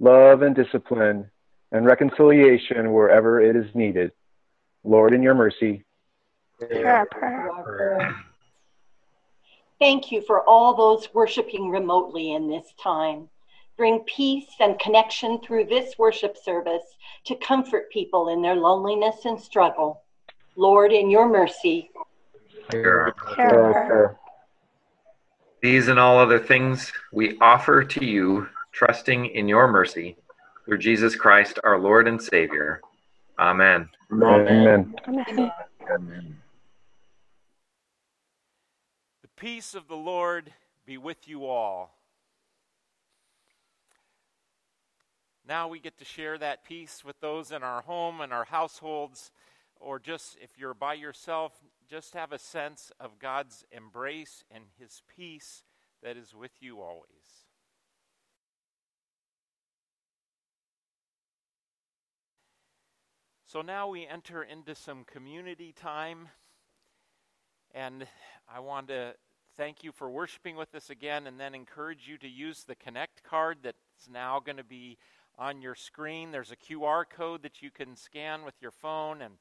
love, 0.00 0.42
and 0.42 0.54
discipline, 0.54 1.30
and 1.72 1.86
reconciliation 1.86 2.92
wherever 2.92 3.40
it 3.40 3.54
is 3.54 3.72
needed. 3.74 4.10
Lord, 4.82 5.12
in 5.14 5.22
your 5.22 5.34
mercy. 5.34 5.84
Thank 9.78 10.12
you 10.12 10.22
for 10.22 10.42
all 10.42 10.74
those 10.74 11.12
worshiping 11.14 11.70
remotely 11.70 12.32
in 12.32 12.48
this 12.48 12.74
time. 12.82 13.28
Bring 13.76 14.00
peace 14.00 14.48
and 14.58 14.78
connection 14.78 15.40
through 15.40 15.64
this 15.66 15.96
worship 15.98 16.36
service 16.36 16.84
to 17.24 17.34
comfort 17.36 17.90
people 17.90 18.28
in 18.28 18.42
their 18.42 18.56
loneliness 18.56 19.24
and 19.24 19.40
struggle. 19.40 20.02
Lord, 20.56 20.92
in 20.92 21.08
your 21.08 21.28
mercy. 21.28 21.90
Hear 22.70 23.00
our 23.00 23.12
prayer. 23.12 23.36
Hear 23.36 23.48
Hear 23.48 23.60
our 23.60 23.66
our 23.66 23.72
prayer. 23.72 23.86
prayer. 23.88 24.16
These 25.62 25.88
and 25.88 25.98
all 25.98 26.18
other 26.18 26.38
things 26.38 26.92
we 27.12 27.38
offer 27.38 27.84
to 27.84 28.04
you, 28.04 28.48
trusting 28.72 29.26
in 29.26 29.48
your 29.48 29.68
mercy, 29.68 30.16
through 30.64 30.78
Jesus 30.78 31.16
Christ, 31.16 31.58
our 31.64 31.78
Lord 31.78 32.08
and 32.08 32.20
Savior. 32.20 32.80
Amen. 33.38 33.88
Amen. 34.12 34.94
Amen. 35.06 35.52
Amen. 35.90 36.36
The 39.22 39.28
peace 39.36 39.74
of 39.74 39.88
the 39.88 39.96
Lord 39.96 40.52
be 40.86 40.96
with 40.98 41.28
you 41.28 41.46
all. 41.46 41.94
Now 45.46 45.68
we 45.68 45.80
get 45.80 45.98
to 45.98 46.04
share 46.04 46.38
that 46.38 46.64
peace 46.64 47.04
with 47.04 47.18
those 47.20 47.50
in 47.50 47.62
our 47.62 47.82
home 47.82 48.20
and 48.20 48.32
our 48.32 48.44
households, 48.44 49.32
or 49.80 49.98
just 49.98 50.36
if 50.40 50.50
you're 50.56 50.74
by 50.74 50.94
yourself, 50.94 51.52
just 51.90 52.14
have 52.14 52.30
a 52.30 52.38
sense 52.38 52.92
of 53.00 53.18
God's 53.18 53.64
embrace 53.72 54.44
and 54.48 54.64
His 54.78 55.02
peace 55.16 55.64
that 56.04 56.16
is 56.16 56.34
with 56.34 56.52
you 56.60 56.80
always. 56.80 57.08
So 63.44 63.60
now 63.60 63.88
we 63.88 64.06
enter 64.06 64.44
into 64.44 64.76
some 64.76 65.02
community 65.02 65.74
time. 65.74 66.28
And 67.74 68.06
I 68.48 68.60
want 68.60 68.86
to 68.88 69.14
thank 69.56 69.82
you 69.82 69.90
for 69.90 70.08
worshiping 70.08 70.54
with 70.54 70.72
us 70.76 70.90
again 70.90 71.26
and 71.26 71.40
then 71.40 71.56
encourage 71.56 72.06
you 72.06 72.16
to 72.18 72.28
use 72.28 72.62
the 72.62 72.76
Connect 72.76 73.24
card 73.24 73.58
that's 73.64 74.08
now 74.08 74.38
going 74.38 74.58
to 74.58 74.64
be 74.64 74.96
on 75.36 75.60
your 75.60 75.74
screen. 75.74 76.30
There's 76.30 76.52
a 76.52 76.56
QR 76.56 77.02
code 77.08 77.42
that 77.42 77.62
you 77.62 77.72
can 77.72 77.96
scan 77.96 78.44
with 78.44 78.54
your 78.60 78.70
phone, 78.70 79.22
and 79.22 79.34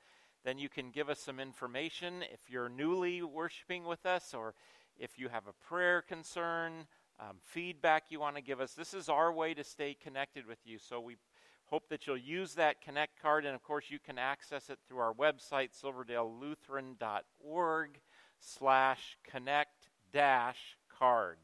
then 0.43 0.57
you 0.57 0.69
can 0.69 0.91
give 0.91 1.09
us 1.09 1.19
some 1.19 1.39
information 1.39 2.23
if 2.33 2.49
you're 2.49 2.69
newly 2.69 3.21
worshiping 3.21 3.85
with 3.85 4.05
us 4.05 4.33
or 4.33 4.53
if 4.97 5.19
you 5.19 5.29
have 5.29 5.47
a 5.47 5.53
prayer 5.67 6.01
concern. 6.01 6.87
um, 7.19 7.37
feedback 7.43 8.05
you 8.09 8.19
want 8.19 8.35
to 8.35 8.41
give 8.41 8.59
us. 8.61 8.73
This 8.73 8.93
is 8.93 9.09
our 9.09 9.33
way 9.33 9.53
to 9.53 9.63
stay 9.63 9.95
connected 10.01 10.47
with 10.47 10.59
you. 10.65 10.79
So 10.79 11.01
we 11.01 11.17
hope 11.65 11.89
that 11.89 12.07
you'll 12.07 12.17
use 12.17 12.55
that 12.55 12.81
Connect 12.81 13.21
card. 13.21 13.45
And 13.45 13.53
of 13.53 13.61
course, 13.63 13.85
you 13.89 13.99
can 13.99 14.17
access 14.17 14.69
it 14.69 14.79
through 14.87 14.99
our 14.99 15.13
website, 15.13 15.71
silverdalelutheran.org 15.79 17.99
slash 18.39 19.17
connect 19.29 19.89
dash 20.13 20.77
card. 20.97 21.39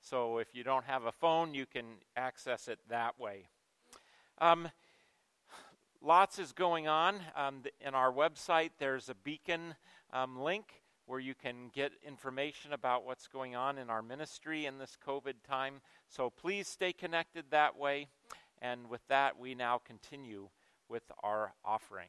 So 0.00 0.38
if 0.38 0.54
you 0.54 0.64
don't 0.64 0.86
have 0.86 1.04
a 1.04 1.12
phone, 1.12 1.52
you 1.54 1.66
can 1.66 1.84
access 2.16 2.68
it 2.68 2.78
that 2.88 3.20
way. 3.20 3.48
Um, 4.38 4.70
lots 6.02 6.38
is 6.38 6.52
going 6.52 6.88
on. 6.88 7.20
Um, 7.36 7.62
in 7.80 7.94
our 7.94 8.12
website, 8.12 8.70
there's 8.78 9.08
a 9.08 9.14
beacon 9.14 9.74
um, 10.12 10.40
link 10.40 10.82
where 11.06 11.20
you 11.20 11.34
can 11.34 11.70
get 11.72 11.92
information 12.06 12.72
about 12.72 13.04
what's 13.04 13.26
going 13.26 13.56
on 13.56 13.78
in 13.78 13.90
our 13.90 14.02
ministry 14.02 14.66
in 14.66 14.78
this 14.78 14.96
COVID 15.06 15.34
time. 15.46 15.80
So 16.08 16.30
please 16.30 16.68
stay 16.68 16.92
connected 16.92 17.46
that 17.50 17.76
way. 17.76 18.08
And 18.60 18.88
with 18.88 19.06
that, 19.08 19.38
we 19.38 19.54
now 19.54 19.80
continue 19.84 20.48
with 20.88 21.02
our 21.22 21.54
offering. 21.64 22.08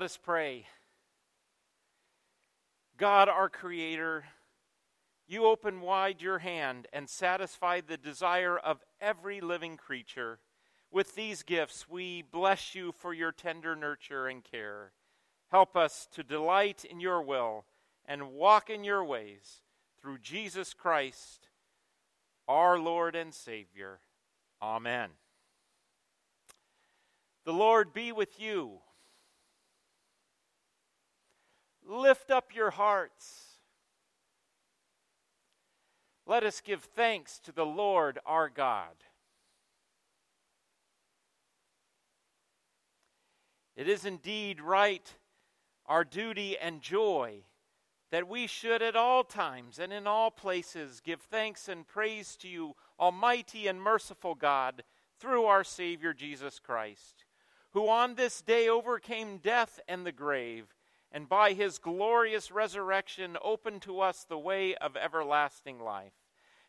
Let 0.00 0.06
us 0.06 0.16
pray. 0.16 0.64
God, 2.96 3.28
our 3.28 3.50
Creator, 3.50 4.24
you 5.28 5.44
open 5.44 5.82
wide 5.82 6.22
your 6.22 6.38
hand 6.38 6.88
and 6.90 7.06
satisfy 7.06 7.82
the 7.82 7.98
desire 7.98 8.56
of 8.56 8.82
every 8.98 9.42
living 9.42 9.76
creature. 9.76 10.38
With 10.90 11.14
these 11.16 11.42
gifts, 11.42 11.86
we 11.86 12.22
bless 12.22 12.74
you 12.74 12.94
for 12.96 13.12
your 13.12 13.30
tender 13.30 13.76
nurture 13.76 14.26
and 14.26 14.42
care. 14.42 14.92
Help 15.50 15.76
us 15.76 16.08
to 16.12 16.22
delight 16.22 16.82
in 16.82 16.98
your 17.00 17.20
will 17.20 17.66
and 18.06 18.32
walk 18.32 18.70
in 18.70 18.84
your 18.84 19.04
ways 19.04 19.60
through 20.00 20.20
Jesus 20.20 20.72
Christ, 20.72 21.50
our 22.48 22.78
Lord 22.78 23.14
and 23.14 23.34
Savior. 23.34 24.00
Amen. 24.62 25.10
The 27.44 27.52
Lord 27.52 27.92
be 27.92 28.12
with 28.12 28.40
you. 28.40 28.80
Lift 31.90 32.30
up 32.30 32.54
your 32.54 32.70
hearts. 32.70 33.46
Let 36.24 36.44
us 36.44 36.60
give 36.60 36.84
thanks 36.84 37.40
to 37.40 37.50
the 37.50 37.66
Lord 37.66 38.20
our 38.24 38.48
God. 38.48 38.94
It 43.74 43.88
is 43.88 44.04
indeed 44.04 44.60
right, 44.60 45.12
our 45.84 46.04
duty 46.04 46.56
and 46.56 46.80
joy, 46.80 47.42
that 48.12 48.28
we 48.28 48.46
should 48.46 48.82
at 48.82 48.94
all 48.94 49.24
times 49.24 49.80
and 49.80 49.92
in 49.92 50.06
all 50.06 50.30
places 50.30 51.00
give 51.04 51.20
thanks 51.20 51.68
and 51.68 51.88
praise 51.88 52.36
to 52.36 52.48
you, 52.48 52.76
Almighty 53.00 53.66
and 53.66 53.82
merciful 53.82 54.36
God, 54.36 54.84
through 55.18 55.46
our 55.46 55.64
Savior 55.64 56.14
Jesus 56.14 56.60
Christ, 56.60 57.24
who 57.72 57.88
on 57.88 58.14
this 58.14 58.40
day 58.42 58.68
overcame 58.68 59.38
death 59.38 59.80
and 59.88 60.06
the 60.06 60.12
grave, 60.12 60.72
and 61.12 61.28
by 61.28 61.52
his 61.52 61.78
glorious 61.78 62.50
resurrection 62.50 63.36
opened 63.42 63.82
to 63.82 64.00
us 64.00 64.24
the 64.24 64.38
way 64.38 64.74
of 64.76 64.96
everlasting 64.96 65.80
life. 65.80 66.14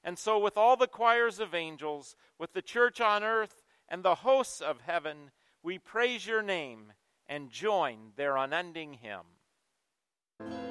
And 0.04 0.18
so, 0.18 0.40
with 0.40 0.58
all 0.58 0.76
the 0.76 0.88
choirs 0.88 1.40
of 1.40 1.54
angels, 1.54 2.16
with 2.40 2.54
the 2.54 2.62
church 2.62 3.00
on 3.00 3.24
earth, 3.24 3.64
and 3.88 4.04
the 4.04 4.16
hosts 4.16 4.62
of 4.62 4.82
heaven, 4.82 5.32
we 5.62 5.78
praise 5.78 6.26
your 6.26 6.42
name 6.42 6.94
and 7.28 7.52
join 7.52 8.14
their 8.16 8.38
unending 8.38 8.94
hymn. 8.94 10.71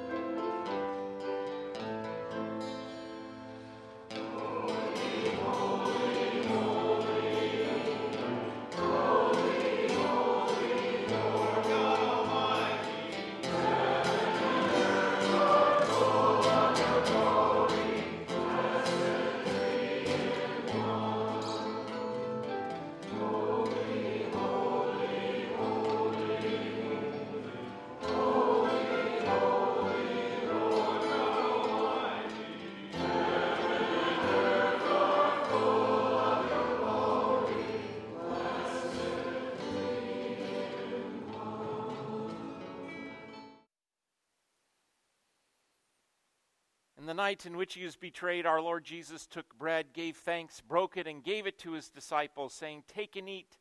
Night 47.21 47.45
in 47.45 47.55
which 47.55 47.75
he 47.75 47.85
was 47.85 47.95
betrayed, 47.95 48.47
our 48.47 48.59
Lord 48.59 48.83
Jesus 48.83 49.27
took 49.27 49.55
bread, 49.55 49.93
gave 49.93 50.17
thanks, 50.17 50.59
broke 50.59 50.97
it, 50.97 51.05
and 51.05 51.23
gave 51.23 51.45
it 51.45 51.59
to 51.59 51.73
his 51.73 51.87
disciples, 51.87 52.51
saying, 52.51 52.83
Take 52.87 53.15
and 53.15 53.29
eat. 53.29 53.59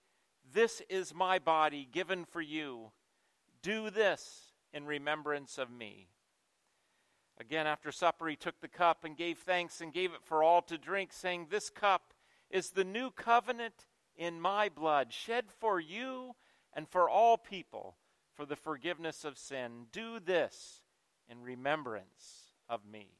This 0.51 0.81
is 0.89 1.15
my 1.15 1.39
body 1.39 1.87
given 1.93 2.25
for 2.25 2.41
you. 2.41 2.91
Do 3.61 3.91
this 3.91 4.55
in 4.73 4.87
remembrance 4.87 5.59
of 5.59 5.71
me. 5.71 6.09
Again, 7.39 7.67
after 7.67 7.93
supper, 7.93 8.29
he 8.29 8.35
took 8.35 8.59
the 8.63 8.67
cup 8.67 9.05
and 9.05 9.15
gave 9.15 9.37
thanks 9.37 9.83
and 9.83 9.93
gave 9.93 10.15
it 10.15 10.25
for 10.25 10.43
all 10.43 10.63
to 10.63 10.79
drink, 10.79 11.13
saying, 11.13 11.49
This 11.51 11.69
cup 11.69 12.15
is 12.49 12.71
the 12.71 12.83
new 12.83 13.11
covenant 13.11 13.85
in 14.17 14.41
my 14.41 14.71
blood, 14.71 15.13
shed 15.13 15.45
for 15.61 15.79
you 15.79 16.35
and 16.73 16.89
for 16.89 17.11
all 17.11 17.37
people 17.37 17.99
for 18.33 18.47
the 18.47 18.57
forgiveness 18.57 19.23
of 19.23 19.37
sin. 19.37 19.85
Do 19.93 20.19
this 20.19 20.81
in 21.29 21.43
remembrance 21.43 22.55
of 22.67 22.87
me. 22.91 23.20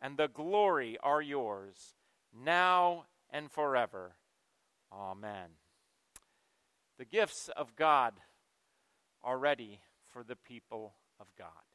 and 0.00 0.16
the 0.16 0.28
glory 0.28 0.96
are 1.02 1.22
yours, 1.22 1.94
now 2.32 3.04
and 3.30 3.50
forever. 3.50 4.16
Amen. 4.92 5.50
The 6.98 7.04
gifts 7.04 7.48
of 7.56 7.76
God 7.76 8.14
are 9.22 9.38
ready 9.38 9.80
for 10.12 10.22
the 10.22 10.36
people 10.36 10.94
of 11.18 11.26
God. 11.36 11.69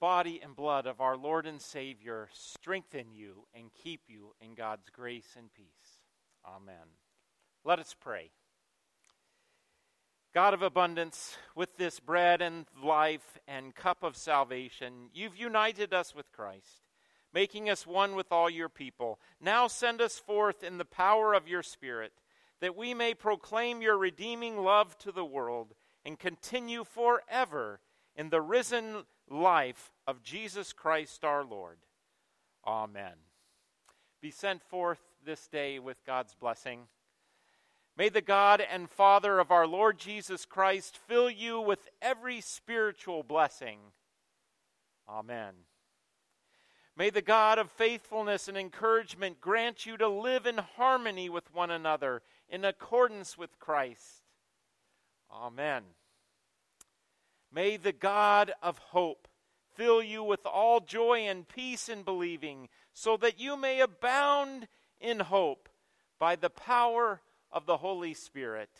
Body 0.00 0.40
and 0.42 0.56
blood 0.56 0.86
of 0.86 1.00
our 1.00 1.16
Lord 1.16 1.46
and 1.46 1.60
Savior 1.60 2.28
strengthen 2.32 3.12
you 3.12 3.44
and 3.54 3.70
keep 3.74 4.00
you 4.08 4.34
in 4.40 4.54
God's 4.54 4.88
grace 4.88 5.36
and 5.36 5.52
peace. 5.52 6.00
Amen. 6.44 6.96
Let 7.64 7.78
us 7.78 7.94
pray. 8.00 8.30
God 10.32 10.54
of 10.54 10.62
abundance, 10.62 11.36
with 11.54 11.76
this 11.76 12.00
bread 12.00 12.40
and 12.40 12.64
life 12.82 13.38
and 13.46 13.74
cup 13.74 14.02
of 14.02 14.16
salvation, 14.16 15.10
you've 15.12 15.36
united 15.36 15.92
us 15.92 16.14
with 16.14 16.32
Christ, 16.32 16.84
making 17.34 17.68
us 17.68 17.86
one 17.86 18.14
with 18.14 18.30
all 18.30 18.48
your 18.48 18.68
people. 18.68 19.18
Now 19.40 19.66
send 19.66 20.00
us 20.00 20.18
forth 20.18 20.62
in 20.62 20.78
the 20.78 20.84
power 20.84 21.34
of 21.34 21.48
your 21.48 21.64
Spirit, 21.64 22.12
that 22.60 22.76
we 22.76 22.94
may 22.94 23.12
proclaim 23.12 23.82
your 23.82 23.98
redeeming 23.98 24.56
love 24.56 24.96
to 24.98 25.10
the 25.10 25.24
world 25.24 25.74
and 26.04 26.18
continue 26.18 26.84
forever 26.84 27.80
in 28.14 28.30
the 28.30 28.40
risen 28.40 29.04
life 29.30 29.92
of 30.06 30.22
Jesus 30.22 30.72
Christ 30.72 31.24
our 31.24 31.44
Lord. 31.44 31.78
Amen. 32.66 33.14
Be 34.20 34.30
sent 34.30 34.62
forth 34.62 35.00
this 35.24 35.46
day 35.48 35.78
with 35.78 36.04
God's 36.04 36.34
blessing. 36.34 36.80
May 37.96 38.08
the 38.08 38.20
God 38.20 38.60
and 38.60 38.90
Father 38.90 39.38
of 39.38 39.50
our 39.50 39.66
Lord 39.66 39.98
Jesus 39.98 40.44
Christ 40.44 40.98
fill 41.06 41.30
you 41.30 41.60
with 41.60 41.88
every 42.02 42.40
spiritual 42.40 43.22
blessing. 43.22 43.78
Amen. 45.08 45.52
May 46.96 47.10
the 47.10 47.22
God 47.22 47.58
of 47.58 47.70
faithfulness 47.70 48.48
and 48.48 48.58
encouragement 48.58 49.40
grant 49.40 49.86
you 49.86 49.96
to 49.96 50.08
live 50.08 50.46
in 50.46 50.58
harmony 50.58 51.28
with 51.28 51.52
one 51.54 51.70
another 51.70 52.22
in 52.48 52.64
accordance 52.64 53.38
with 53.38 53.58
Christ. 53.58 54.22
Amen. 55.32 55.82
May 57.52 57.76
the 57.76 57.92
God 57.92 58.52
of 58.62 58.78
hope 58.78 59.26
fill 59.74 60.02
you 60.02 60.22
with 60.22 60.46
all 60.46 60.80
joy 60.80 61.20
and 61.20 61.48
peace 61.48 61.88
in 61.88 62.02
believing, 62.02 62.68
so 62.92 63.16
that 63.16 63.40
you 63.40 63.56
may 63.56 63.80
abound 63.80 64.68
in 65.00 65.20
hope 65.20 65.68
by 66.18 66.36
the 66.36 66.50
power 66.50 67.22
of 67.50 67.66
the 67.66 67.78
Holy 67.78 68.14
Spirit. 68.14 68.70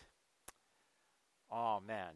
Amen. 1.51 2.13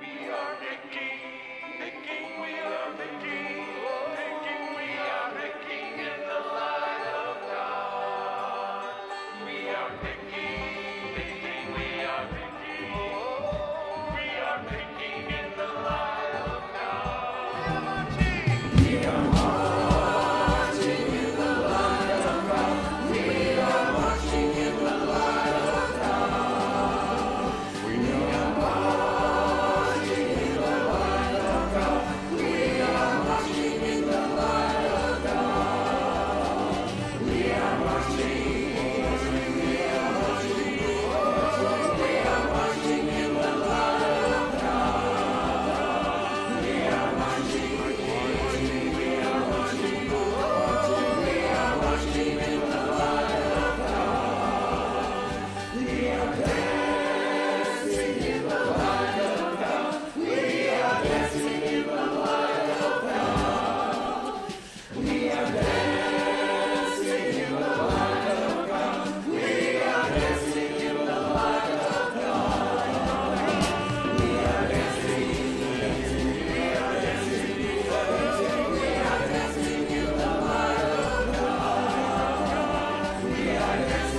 We 0.00 0.30
are. 0.30 0.57
Amen. 83.78 84.17